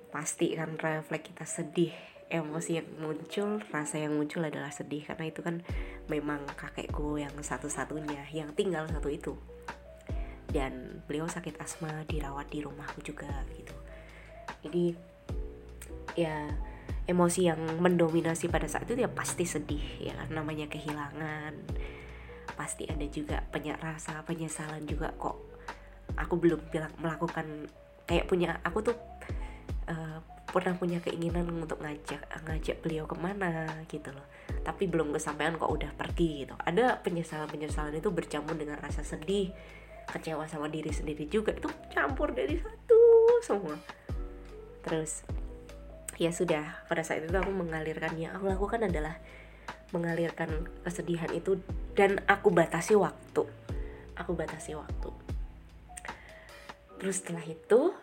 pasti 0.09 0.57
kan 0.57 0.75
refleks 0.81 1.29
kita 1.31 1.45
sedih 1.45 1.93
emosi 2.29 2.81
yang 2.81 2.89
muncul 3.01 3.57
rasa 3.73 3.97
yang 4.01 4.17
muncul 4.17 4.45
adalah 4.45 4.69
sedih. 4.73 5.05
Karena 5.05 5.29
itu 5.29 5.41
kan 5.41 5.65
memang 6.07 6.45
kakekku 6.57 7.17
yang 7.17 7.33
satu-satunya 7.33 8.29
yang 8.33 8.53
tinggal 8.53 8.85
satu 8.89 9.09
itu. 9.09 9.35
Dan 10.49 11.05
beliau 11.05 11.29
sakit 11.29 11.61
asma 11.61 12.05
dirawat 12.09 12.49
di 12.49 12.65
rumahku 12.65 13.05
juga 13.05 13.29
gitu. 13.53 13.77
Jadi 14.65 14.85
ya 16.17 16.49
emosi 17.09 17.49
yang 17.49 17.61
mendominasi 17.81 18.49
pada 18.49 18.69
saat 18.69 18.89
itu 18.89 19.01
ya 19.01 19.09
pasti 19.13 19.45
sedih 19.45 19.85
ya 20.01 20.17
kan? 20.17 20.29
Namanya 20.33 20.69
kehilangan. 20.69 21.53
Pasti 22.57 22.89
ada 22.89 23.05
juga 23.09 23.45
penyak 23.53 23.81
rasa 23.81 24.25
penyesalan 24.25 24.85
juga 24.89 25.13
kok. 25.17 25.37
Aku 26.17 26.41
belum 26.41 26.73
melakukan 27.01 27.69
kayak 28.09 28.25
punya 28.25 28.57
aku 28.65 28.81
tuh 28.81 28.97
uh, 29.89 30.19
pernah 30.49 30.73
punya 30.81 30.99
keinginan 31.05 31.45
untuk 31.53 31.85
ngajak 31.85 32.25
ngajak 32.49 32.81
beliau 32.81 33.05
ke 33.05 33.17
mana 33.17 33.69
gitu 33.89 34.09
loh. 34.13 34.25
Tapi 34.65 34.89
belum 34.89 35.13
kesampaian 35.13 35.57
kok 35.61 35.69
udah 35.69 35.93
pergi 35.93 36.45
gitu. 36.45 36.55
Ada 36.57 37.01
penyesalan 37.05 37.49
penyesalan 37.49 37.93
itu 37.97 38.09
bercampur 38.09 38.57
dengan 38.57 38.81
rasa 38.81 39.05
sedih 39.05 39.53
kecewa 40.09 40.49
sama 40.49 40.73
diri 40.73 40.89
sendiri 40.89 41.29
juga. 41.29 41.53
Itu 41.53 41.69
campur 41.93 42.33
dari 42.33 42.57
satu 42.57 43.01
semua. 43.45 43.77
Terus 44.85 45.25
ya 46.17 46.33
sudah 46.33 46.89
pada 46.89 47.05
saat 47.05 47.29
itu 47.29 47.37
aku 47.37 47.53
mengalirkan 47.53 48.17
yang 48.17 48.35
aku 48.35 48.49
lakukan 48.49 48.89
adalah 48.89 49.21
mengalirkan 49.93 50.69
kesedihan 50.85 51.29
itu 51.33 51.61
dan 51.93 52.25
aku 52.25 52.49
batasi 52.49 52.97
waktu. 52.97 53.45
Aku 54.17 54.33
batasi 54.33 54.73
waktu. 54.75 55.13
Terus 56.99 57.23
setelah 57.23 57.45
itu 57.47 57.95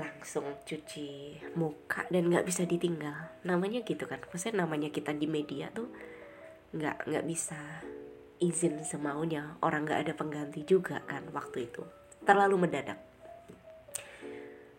langsung 0.00 0.56
cuci 0.64 1.36
muka 1.60 2.08
dan 2.08 2.32
nggak 2.32 2.48
bisa 2.48 2.64
ditinggal. 2.64 3.44
Namanya 3.44 3.84
gitu 3.84 4.08
kan 4.08 4.24
maksudnya 4.24 4.64
namanya 4.64 4.88
kita 4.88 5.12
di 5.12 5.28
media 5.28 5.68
tuh 5.68 5.92
nggak 6.72 7.04
nggak 7.04 7.24
bisa 7.28 7.60
izin 8.40 8.80
semaunya. 8.80 9.60
Orang 9.60 9.84
nggak 9.84 10.08
ada 10.08 10.12
pengganti 10.16 10.64
juga 10.64 11.04
kan 11.04 11.28
waktu 11.36 11.68
itu. 11.68 11.84
Terlalu 12.24 12.66
mendadak. 12.66 12.96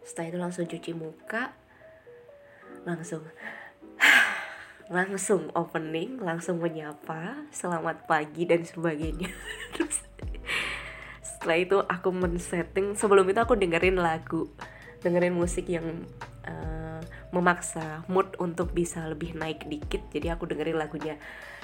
Setelah 0.02 0.28
itu 0.34 0.38
langsung 0.42 0.66
cuci 0.66 0.92
muka 0.98 1.54
langsung 2.82 3.22
langsung 4.90 5.54
opening 5.54 6.18
langsung 6.18 6.58
menyapa 6.58 7.46
selamat 7.54 8.10
pagi 8.10 8.50
dan 8.50 8.66
sebagainya. 8.66 9.30
Setelah 11.22 11.58
itu 11.58 11.78
aku 11.86 12.10
men-setting 12.10 12.98
sebelum 12.98 13.30
itu 13.30 13.38
aku 13.42 13.54
dengerin 13.58 13.98
lagu 13.98 14.50
dengerin 15.02 15.34
musik 15.34 15.66
yang 15.68 16.06
uh, 16.46 17.02
memaksa 17.34 18.06
mood 18.08 18.38
untuk 18.38 18.72
bisa 18.72 19.04
lebih 19.10 19.34
naik 19.34 19.66
dikit. 19.66 20.06
Jadi 20.14 20.30
aku 20.30 20.46
dengerin 20.48 20.78
lagunya 20.78 21.18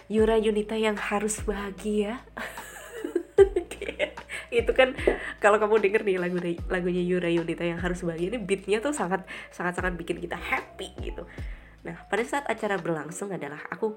Yura 0.10 0.39
Yunita 0.39 0.80
yang 0.80 0.97
harus 0.97 1.43
bahagia. 1.45 2.23
Itu 4.47 4.71
kan 4.73 4.95
kalau 5.43 5.60
kamu 5.60 5.84
denger 5.84 6.02
nih 6.08 6.17
lagu 6.17 6.39
lagunya 6.71 7.04
Yura 7.04 7.30
Yunita 7.30 7.67
yang 7.67 7.78
harus 7.78 8.02
bahagia 8.02 8.34
ini 8.34 8.39
beatnya 8.41 8.80
tuh 8.80 8.95
sangat 8.95 9.28
sangat 9.52 9.78
sangat 9.78 9.93
bikin 10.00 10.17
kita 10.17 10.39
happy 10.39 10.95
gitu. 11.04 11.28
Nah 11.84 12.08
pada 12.08 12.23
saat 12.23 12.47
acara 12.47 12.80
berlangsung 12.80 13.30
adalah 13.30 13.60
aku 13.69 13.93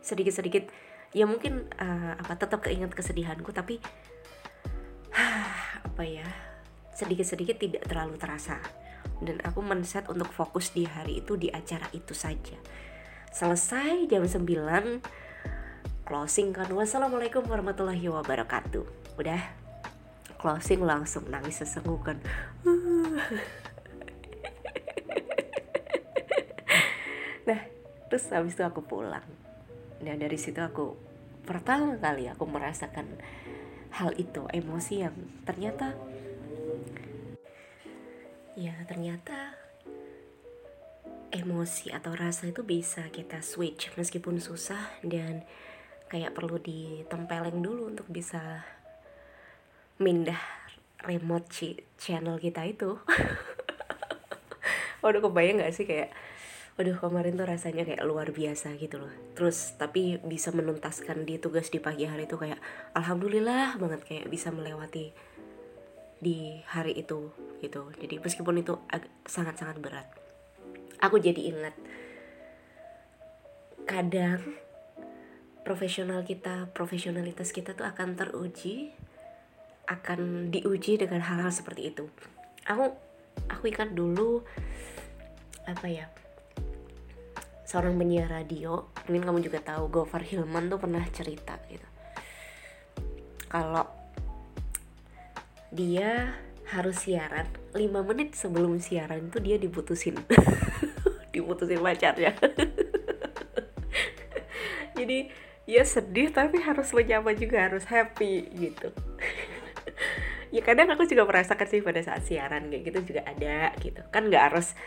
sedikit 0.00 0.32
sedikit 0.32 0.70
ya 1.10 1.26
mungkin 1.26 1.66
uh, 1.78 2.14
apa 2.18 2.38
tetap 2.38 2.62
keinget 2.62 2.94
kesedihanku 2.94 3.50
tapi 3.50 3.82
apa 5.88 6.02
ya 6.06 6.26
sedikit 6.94 7.26
sedikit 7.26 7.58
tidak 7.58 7.90
terlalu 7.90 8.16
terasa. 8.16 8.62
Dan 9.20 9.42
aku 9.42 9.60
men-set 9.60 10.08
untuk 10.08 10.32
fokus 10.32 10.72
di 10.72 10.88
hari 10.88 11.20
itu 11.22 11.36
di 11.36 11.50
acara 11.50 11.90
itu 11.92 12.16
saja. 12.16 12.56
Selesai 13.34 14.06
jam 14.06 14.24
9 14.24 16.06
closing 16.06 16.54
kan. 16.54 16.70
Wassalamualaikum 16.70 17.42
warahmatullahi 17.44 18.06
wabarakatuh. 18.08 19.18
Udah? 19.18 19.42
Closing 20.44 20.84
langsung 20.84 21.24
nangis 21.32 21.64
sesenggukan 21.64 22.20
nah 27.48 27.56
terus 28.12 28.28
habis 28.28 28.52
itu 28.52 28.60
aku 28.60 28.84
pulang. 28.84 29.24
Nah 30.04 30.14
dari 30.20 30.36
situ 30.36 30.60
aku 30.60 31.00
pertama 31.48 31.96
kali 31.96 32.28
aku 32.28 32.44
merasakan 32.44 33.08
hal 33.96 34.12
itu 34.20 34.44
emosi 34.52 35.00
yang 35.00 35.16
ternyata 35.48 35.96
ya 38.54 38.74
ternyata 38.86 39.58
emosi 41.34 41.90
atau 41.90 42.14
rasa 42.14 42.46
itu 42.46 42.62
bisa 42.62 43.10
kita 43.10 43.42
switch 43.42 43.90
meskipun 43.98 44.38
susah 44.38 44.94
dan 45.02 45.42
kayak 46.06 46.30
perlu 46.30 46.62
ditempeleng 46.62 47.58
dulu 47.58 47.90
untuk 47.90 48.06
bisa 48.06 48.62
mindah 49.98 50.38
remote 51.02 51.50
channel 51.98 52.38
kita 52.38 52.62
itu. 52.70 52.94
Waduh 55.02 55.20
kebayang 55.20 55.60
gak 55.60 55.74
sih 55.74 55.84
kayak 55.84 56.14
waduh 56.74 56.98
kemarin 56.98 57.38
tuh 57.38 57.46
rasanya 57.46 57.86
kayak 57.86 58.02
luar 58.02 58.34
biasa 58.34 58.74
gitu 58.80 58.98
loh. 58.98 59.12
Terus 59.38 59.78
tapi 59.78 60.18
bisa 60.24 60.50
menuntaskan 60.50 61.22
di 61.22 61.38
tugas 61.38 61.70
di 61.70 61.78
pagi 61.78 62.08
hari 62.08 62.26
itu 62.26 62.34
kayak 62.34 62.58
alhamdulillah 62.98 63.78
banget 63.78 64.02
kayak 64.02 64.26
bisa 64.26 64.50
melewati 64.50 65.14
di 66.24 66.64
hari 66.64 66.96
itu 66.96 67.28
gitu. 67.60 67.92
Jadi 68.00 68.16
meskipun 68.16 68.64
itu 68.64 68.80
sangat-sangat 69.28 69.76
berat. 69.76 70.08
Aku 71.04 71.20
jadi 71.20 71.52
ingat 71.52 71.76
kadang 73.84 74.40
profesional 75.68 76.24
kita 76.24 76.72
profesionalitas 76.72 77.52
kita 77.52 77.76
tuh 77.76 77.84
akan 77.84 78.16
teruji 78.16 78.96
akan 79.84 80.48
diuji 80.48 80.96
dengan 80.96 81.20
hal-hal 81.20 81.52
seperti 81.52 81.92
itu. 81.92 82.08
Aku 82.64 82.96
aku 83.52 83.64
ingat 83.68 83.92
dulu 83.92 84.40
apa 85.68 85.88
ya 85.88 86.08
seorang 87.64 87.96
penyiar 87.96 88.28
radio 88.28 88.92
mungkin 89.08 89.24
kamu 89.24 89.40
juga 89.44 89.58
tahu 89.64 89.88
Gofar 89.88 90.24
Hilman 90.24 90.68
tuh 90.68 90.80
pernah 90.80 91.04
cerita 91.12 91.56
gitu. 91.68 91.88
Kalau 93.48 94.03
dia 95.74 96.38
harus 96.70 97.04
siaran 97.04 97.50
5 97.74 97.82
menit 98.06 98.38
sebelum 98.38 98.78
siaran 98.78 99.28
itu 99.28 99.38
dia 99.42 99.58
diputusin. 99.58 100.14
Diputusin 101.34 101.82
pacarnya. 101.82 102.32
Jadi 104.98 105.28
ya 105.66 105.82
sedih 105.82 106.30
tapi 106.30 106.62
harus 106.62 106.94
menyapa 106.94 107.34
juga 107.34 107.66
harus 107.68 107.84
happy 107.90 108.48
gitu. 108.54 108.88
Ya 110.54 110.62
kadang 110.62 110.86
aku 110.86 111.02
juga 111.10 111.26
merasakan 111.26 111.66
sih 111.66 111.82
pada 111.82 111.98
saat 111.98 112.30
siaran 112.30 112.70
kayak 112.70 112.86
gitu 112.86 113.10
juga 113.10 113.26
ada 113.26 113.74
gitu. 113.82 114.06
Kan 114.14 114.30
nggak 114.30 114.54
harus 114.54 114.78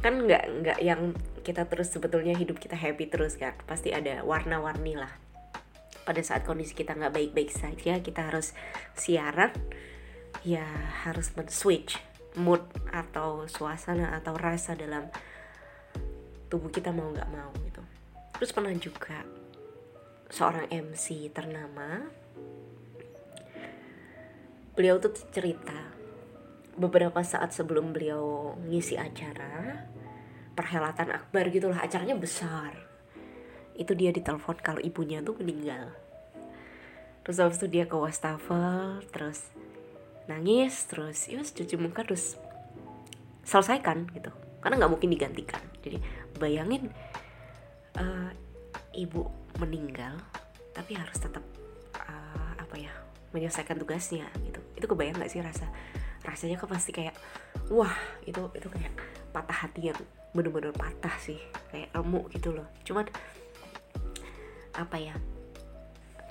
kan 0.00 0.24
nggak 0.24 0.44
nggak 0.64 0.78
yang 0.80 1.12
kita 1.44 1.68
terus 1.68 1.92
sebetulnya 1.92 2.32
hidup 2.32 2.56
kita 2.56 2.80
happy 2.80 3.12
terus 3.12 3.36
kan. 3.36 3.52
Pasti 3.68 3.92
ada 3.92 4.24
warna-warni 4.24 4.96
lah. 4.96 5.12
Pada 6.08 6.24
saat 6.24 6.48
kondisi 6.48 6.72
kita 6.72 6.96
nggak 6.96 7.12
baik-baik 7.12 7.52
saja 7.52 8.00
kita 8.00 8.32
harus 8.32 8.56
siaran 8.96 9.52
ya 10.40 10.64
harus 11.04 11.30
men-switch 11.36 12.00
mood 12.40 12.64
atau 12.88 13.44
suasana 13.44 14.16
atau 14.16 14.32
rasa 14.32 14.72
dalam 14.72 15.12
tubuh 16.48 16.72
kita 16.72 16.88
mau 16.92 17.12
nggak 17.12 17.28
mau 17.28 17.52
gitu. 17.68 17.82
Terus 18.40 18.50
pernah 18.56 18.72
juga 18.76 19.18
seorang 20.32 20.72
MC 20.72 21.28
ternama 21.28 22.08
beliau 24.72 24.96
tuh 24.96 25.12
cerita 25.28 25.92
beberapa 26.72 27.20
saat 27.20 27.52
sebelum 27.52 27.92
beliau 27.92 28.56
ngisi 28.64 28.96
acara 28.96 29.84
perhelatan 30.56 31.12
akbar 31.12 31.52
gitulah 31.52 31.80
acaranya 31.80 32.16
besar. 32.16 32.72
Itu 33.76 33.92
dia 33.92 34.12
ditelepon 34.12 34.60
kalau 34.60 34.80
ibunya 34.80 35.20
tuh 35.20 35.36
meninggal. 35.36 35.92
Terus 37.24 37.38
habis 37.40 37.60
itu 37.60 37.68
dia 37.68 37.84
ke 37.84 37.96
wastafel 37.96 39.04
terus 39.12 39.52
nangis 40.30 40.86
terus 40.86 41.26
ya 41.26 41.42
cuci 41.42 41.74
muka 41.78 42.06
terus 42.06 42.38
selesaikan 43.42 44.06
gitu. 44.14 44.30
Karena 44.62 44.78
nggak 44.82 44.92
mungkin 44.92 45.10
digantikan. 45.10 45.62
Jadi 45.82 45.98
bayangin 46.38 46.90
uh, 47.98 48.30
ibu 48.94 49.26
meninggal 49.58 50.16
tapi 50.72 50.96
harus 50.96 51.18
tetap 51.18 51.44
uh, 51.98 52.52
apa 52.56 52.76
ya 52.78 52.92
menyelesaikan 53.34 53.76
tugasnya 53.80 54.30
gitu. 54.46 54.60
Itu 54.78 54.86
kebayang 54.86 55.18
nggak 55.18 55.32
sih 55.32 55.42
rasa? 55.42 55.66
Rasanya 56.22 56.56
kan 56.62 56.70
pasti 56.70 56.94
kayak 56.94 57.18
wah 57.68 57.92
itu 58.22 58.40
itu 58.54 58.68
kayak 58.70 58.94
patah 59.34 59.66
hati 59.66 59.90
yang 59.90 59.98
bener-bener 60.30 60.70
patah 60.70 61.12
sih. 61.18 61.40
Kayak 61.74 61.90
remuk 61.98 62.30
gitu 62.30 62.54
loh. 62.54 62.68
Cuman 62.86 63.10
apa 64.72 64.96
ya 64.96 65.12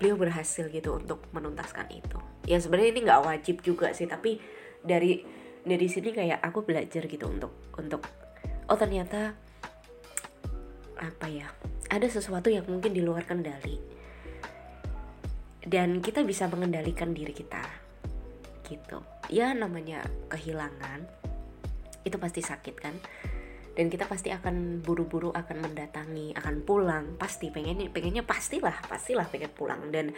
beliau 0.02 0.18
berhasil 0.18 0.66
gitu 0.74 0.98
untuk 0.98 1.22
menuntaskan 1.30 1.86
itu. 1.94 2.18
Ya 2.50 2.58
sebenarnya 2.58 2.90
ini 2.98 3.02
nggak 3.06 3.22
wajib 3.22 3.62
juga 3.62 3.94
sih 3.94 4.10
tapi 4.10 4.42
dari 4.82 5.22
dari 5.62 5.86
sini 5.86 6.10
kayak 6.10 6.42
aku 6.42 6.66
belajar 6.66 7.06
gitu 7.06 7.30
untuk 7.30 7.54
untuk 7.78 8.02
oh 8.66 8.78
ternyata 8.82 9.38
apa 10.98 11.28
ya 11.30 11.46
ada 11.94 12.10
sesuatu 12.10 12.50
yang 12.50 12.66
mungkin 12.66 12.98
di 12.98 13.06
luar 13.06 13.30
kendali. 13.30 13.78
Dan 15.62 16.02
kita 16.02 16.26
bisa 16.26 16.50
mengendalikan 16.50 17.14
diri 17.14 17.38
kita 17.38 17.62
gitu. 18.66 19.06
Ya 19.30 19.54
namanya 19.54 20.02
kehilangan 20.34 21.06
itu 22.02 22.18
pasti 22.18 22.42
sakit 22.42 22.76
kan 22.82 22.98
dan 23.72 23.88
kita 23.88 24.04
pasti 24.04 24.28
akan 24.36 24.84
buru-buru 24.84 25.32
akan 25.32 25.64
mendatangi 25.64 26.36
akan 26.36 26.56
pulang. 26.68 27.16
Pasti 27.16 27.48
pengennya 27.48 27.88
pengennya 27.88 28.24
pastilah 28.28 28.76
pastilah 28.88 29.28
pengen 29.32 29.52
pulang. 29.56 29.88
Dan 29.96 30.12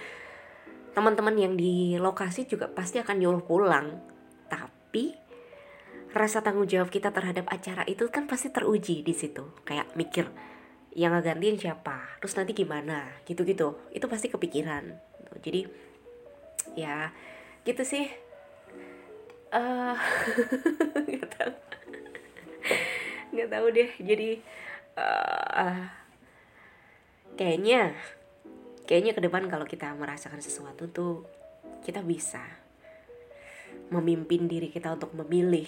teman-teman 0.98 1.38
yang 1.38 1.54
di 1.54 1.98
lokasi 2.02 2.50
juga 2.50 2.66
pasti 2.66 2.98
akan 2.98 3.16
nyuruh 3.22 3.44
pulang. 3.46 3.94
Tapi 4.50 5.14
rasa 6.14 6.42
tanggung 6.42 6.70
jawab 6.70 6.90
kita 6.90 7.10
terhadap 7.14 7.50
acara 7.50 7.86
itu 7.86 8.10
kan 8.10 8.26
pasti 8.26 8.50
teruji 8.50 9.06
di 9.06 9.14
situ. 9.14 9.46
Kayak 9.66 9.94
mikir 9.94 10.26
yang 10.98 11.14
ngegantiin 11.14 11.62
siapa? 11.62 12.18
Terus 12.22 12.34
nanti 12.34 12.58
gimana? 12.58 13.22
Gitu-gitu. 13.26 13.94
Itu 13.94 14.06
pasti 14.10 14.34
kepikiran. 14.34 14.98
Jadi 15.46 15.70
ya 16.74 17.14
gitu 17.66 17.86
sih. 17.86 18.10
Uh, 19.54 19.94
nggak 23.34 23.50
tahu 23.50 23.68
deh. 23.74 23.90
Jadi 23.98 24.30
uh, 24.98 25.82
kayaknya 27.34 27.98
kayaknya 28.86 29.12
ke 29.18 29.22
depan 29.26 29.50
kalau 29.50 29.66
kita 29.66 29.90
merasakan 29.98 30.40
sesuatu 30.40 30.86
tuh 30.94 31.26
kita 31.82 32.06
bisa 32.06 32.42
memimpin 33.90 34.46
diri 34.46 34.70
kita 34.70 34.94
untuk 34.94 35.12
memilih. 35.18 35.68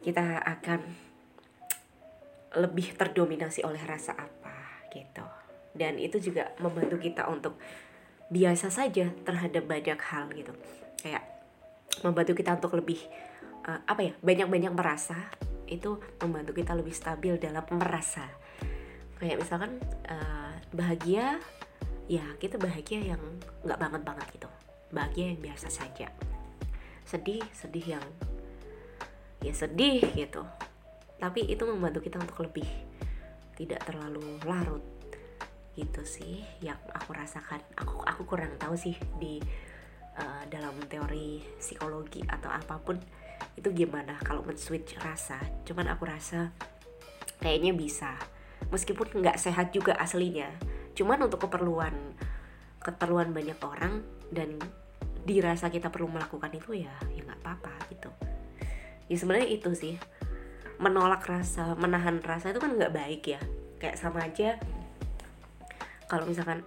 Kita 0.00 0.40
akan 0.40 0.80
lebih 2.56 2.96
terdominasi 2.96 3.62
oleh 3.66 3.82
rasa 3.84 4.16
apa 4.16 4.86
gitu. 4.94 5.26
Dan 5.70 6.00
itu 6.00 6.18
juga 6.18 6.50
membantu 6.58 6.98
kita 6.98 7.28
untuk 7.30 7.60
biasa 8.30 8.72
saja 8.72 9.12
terhadap 9.26 9.66
banyak 9.66 10.00
hal 10.00 10.30
gitu. 10.32 10.54
Kayak 10.98 11.26
membantu 12.00 12.32
kita 12.32 12.56
untuk 12.56 12.74
lebih 12.80 12.98
uh, 13.68 13.80
apa 13.84 14.00
ya 14.00 14.12
banyak-banyak 14.24 14.72
merasa 14.72 15.28
itu 15.70 16.02
membantu 16.18 16.52
kita 16.58 16.74
lebih 16.74 16.92
stabil 16.92 17.38
dalam 17.38 17.62
merasa. 17.70 18.26
Kayak 19.22 19.46
misalkan 19.46 19.78
uh, 20.10 20.54
bahagia 20.74 21.38
ya 22.10 22.26
kita 22.42 22.58
bahagia 22.58 23.14
yang 23.14 23.22
nggak 23.62 23.78
banget 23.78 24.02
banget 24.02 24.26
gitu. 24.34 24.50
Bahagia 24.90 25.30
yang 25.30 25.40
biasa 25.40 25.70
saja. 25.70 26.10
Sedih 27.06 27.42
sedih 27.54 27.96
yang 27.96 28.06
ya 29.40 29.54
sedih 29.54 30.02
gitu. 30.18 30.42
Tapi 31.22 31.46
itu 31.46 31.62
membantu 31.64 32.02
kita 32.02 32.18
untuk 32.18 32.42
lebih 32.42 32.66
tidak 33.54 33.84
terlalu 33.84 34.40
larut 34.42 34.82
gitu 35.78 36.02
sih 36.02 36.42
yang 36.58 36.80
aku 36.90 37.14
rasakan. 37.14 37.62
Aku 37.78 38.02
aku 38.02 38.26
kurang 38.26 38.58
tahu 38.58 38.74
sih 38.74 38.96
di 39.20 39.38
uh, 40.18 40.42
dalam 40.50 40.74
teori 40.88 41.44
psikologi 41.60 42.24
atau 42.26 42.50
apa 42.50 42.80
pun 42.82 42.98
itu 43.60 43.68
gimana 43.84 44.16
kalau 44.24 44.40
men-switch 44.40 44.96
rasa? 45.04 45.36
Cuman 45.68 45.92
aku 45.92 46.08
rasa 46.08 46.48
kayaknya 47.44 47.76
bisa. 47.76 48.16
Meskipun 48.72 49.20
nggak 49.20 49.36
sehat 49.36 49.76
juga 49.76 49.92
aslinya. 50.00 50.48
Cuman 50.96 51.28
untuk 51.28 51.44
keperluan 51.44 51.92
keperluan 52.80 53.36
banyak 53.36 53.60
orang 53.60 54.00
dan 54.32 54.56
dirasa 55.28 55.68
kita 55.68 55.92
perlu 55.92 56.08
melakukan 56.08 56.48
itu 56.56 56.80
ya 56.80 56.96
ya 57.12 57.20
nggak 57.20 57.40
apa-apa 57.44 57.74
gitu. 57.92 58.08
Ya 59.12 59.16
sebenarnya 59.20 59.52
itu 59.52 59.76
sih. 59.76 60.00
Menolak 60.80 61.28
rasa 61.28 61.76
menahan 61.76 62.24
rasa 62.24 62.56
itu 62.56 62.64
kan 62.64 62.72
nggak 62.72 62.96
baik 62.96 63.22
ya. 63.28 63.40
Kayak 63.76 64.00
sama 64.00 64.24
aja 64.24 64.56
kalau 66.08 66.24
misalkan 66.24 66.64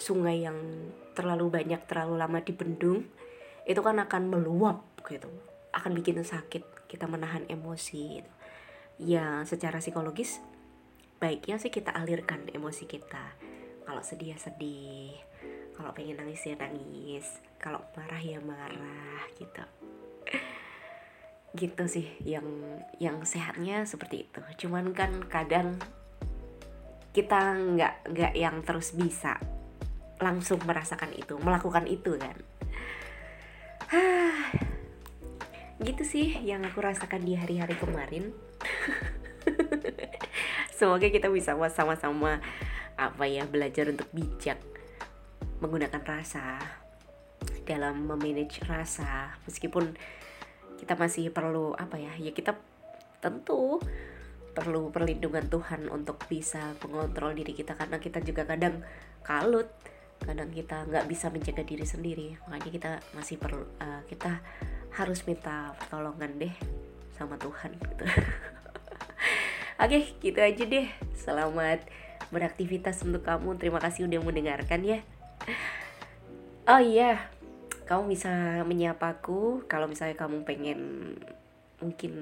sungai 0.00 0.48
yang 0.48 0.56
terlalu 1.12 1.52
banyak 1.52 1.84
terlalu 1.84 2.16
lama 2.16 2.40
dibendung 2.40 3.04
itu 3.68 3.80
kan 3.84 4.00
akan 4.00 4.32
meluap 4.32 4.88
gitu 5.04 5.28
akan 5.70 5.92
bikin 5.96 6.20
sakit 6.20 6.88
kita 6.90 7.06
menahan 7.06 7.46
emosi 7.46 8.20
gitu. 8.20 8.32
ya 9.00 9.40
secara 9.48 9.80
psikologis 9.80 10.44
baiknya 11.20 11.56
sih 11.60 11.72
kita 11.72 11.92
alirkan 11.92 12.48
emosi 12.52 12.84
kita. 12.88 13.36
Kalau 13.84 14.02
sedih 14.04 14.34
ya 14.34 14.38
sedih 14.40 15.16
kalau 15.76 15.96
pengen 15.96 16.20
nangis 16.20 16.44
ya 16.44 16.56
nangis 16.60 17.40
kalau 17.56 17.80
marah 17.96 18.20
ya 18.20 18.40
marah 18.40 19.24
gitu. 19.36 19.64
Gitu 21.56 21.84
sih 21.88 22.06
yang 22.24 22.46
yang 23.00 23.20
sehatnya 23.24 23.84
seperti 23.84 24.28
itu. 24.28 24.40
Cuman 24.66 24.92
kan 24.96 25.12
kadang 25.28 25.76
kita 27.10 27.58
nggak 27.58 27.94
nggak 28.14 28.32
yang 28.38 28.62
terus 28.62 28.94
bisa 28.94 29.34
langsung 30.22 30.62
merasakan 30.62 31.10
itu 31.16 31.34
melakukan 31.42 31.88
itu 31.90 32.14
kan 32.14 32.36
gitu 35.80 36.04
sih 36.04 36.36
yang 36.44 36.60
aku 36.68 36.84
rasakan 36.84 37.24
di 37.24 37.36
hari-hari 37.36 37.72
kemarin. 37.80 38.36
Semoga 40.76 41.08
kita 41.08 41.32
bisa 41.32 41.56
sama-sama 41.72 42.40
apa 43.00 43.24
ya 43.24 43.48
belajar 43.48 43.88
untuk 43.88 44.08
bijak 44.12 44.60
menggunakan 45.64 46.04
rasa 46.04 46.60
dalam 47.64 48.04
memanage 48.04 48.60
rasa. 48.68 49.40
Meskipun 49.48 49.96
kita 50.76 50.96
masih 50.96 51.32
perlu 51.32 51.72
apa 51.76 51.96
ya 51.96 52.12
ya 52.16 52.32
kita 52.32 52.56
tentu 53.20 53.80
perlu 54.50 54.90
perlindungan 54.92 55.46
Tuhan 55.48 55.88
untuk 55.88 56.20
bisa 56.28 56.76
mengontrol 56.84 57.32
diri 57.32 57.56
kita. 57.56 57.72
Karena 57.72 57.96
kita 57.96 58.20
juga 58.20 58.44
kadang 58.44 58.84
kalut 59.24 59.68
kadang 60.20 60.52
kita 60.52 60.84
nggak 60.84 61.08
bisa 61.08 61.32
menjaga 61.32 61.64
diri 61.64 61.88
sendiri. 61.88 62.28
Makanya 62.48 62.68
kita 62.68 62.90
masih 63.16 63.40
perlu 63.40 63.64
uh, 63.80 64.04
kita 64.04 64.44
harus 64.94 65.22
minta 65.26 65.74
pertolongan 65.78 66.36
deh 66.40 66.54
sama 67.14 67.36
Tuhan 67.38 67.74
gitu. 67.78 68.04
Oke 69.82 69.98
gitu 70.20 70.40
aja 70.40 70.64
deh. 70.66 70.86
Selamat 71.16 71.84
beraktivitas 72.30 73.02
untuk 73.06 73.24
kamu. 73.24 73.56
Terima 73.56 73.80
kasih 73.82 74.06
udah 74.06 74.20
mendengarkan 74.20 74.80
ya. 74.82 74.98
Oh 76.68 76.78
iya 76.80 77.18
kamu 77.90 78.14
bisa 78.14 78.62
menyapaku 78.62 79.66
kalau 79.66 79.90
misalnya 79.90 80.14
kamu 80.14 80.46
pengen 80.46 80.80
mungkin 81.82 82.12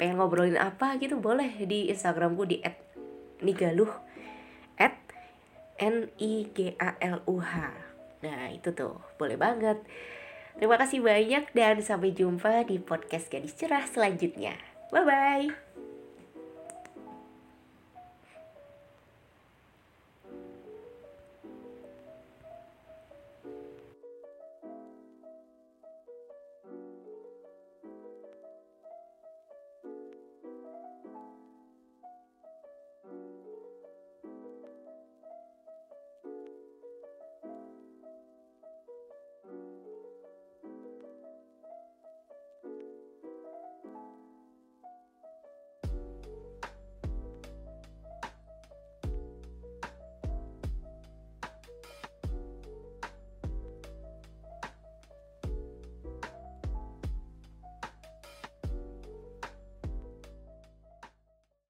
pengen 0.00 0.16
ngobrolin 0.16 0.56
apa 0.56 0.96
gitu 0.96 1.20
boleh 1.20 1.60
di 1.68 1.92
instagramku 1.92 2.48
di 2.48 2.64
@nigaluh 3.44 3.92
at 4.80 4.96
n 5.76 6.08
i 6.16 6.48
g 6.48 6.72
a 6.80 6.96
l 7.04 7.20
u 7.28 7.36
h 7.36 7.52
nah 8.24 8.48
itu 8.48 8.72
tuh. 8.72 8.96
Boleh 9.20 9.36
banget 9.36 9.76
terima 10.58 10.76
kasih 10.80 11.00
banyak 11.02 11.50
dan 11.52 11.80
sampai 11.80 12.14
jumpa 12.14 12.66
di 12.66 12.78
podcast 12.80 13.30
gadis 13.30 13.54
cerah 13.58 13.84
selanjutnya. 13.86 14.56
Bye 14.94 15.04
bye 15.04 15.73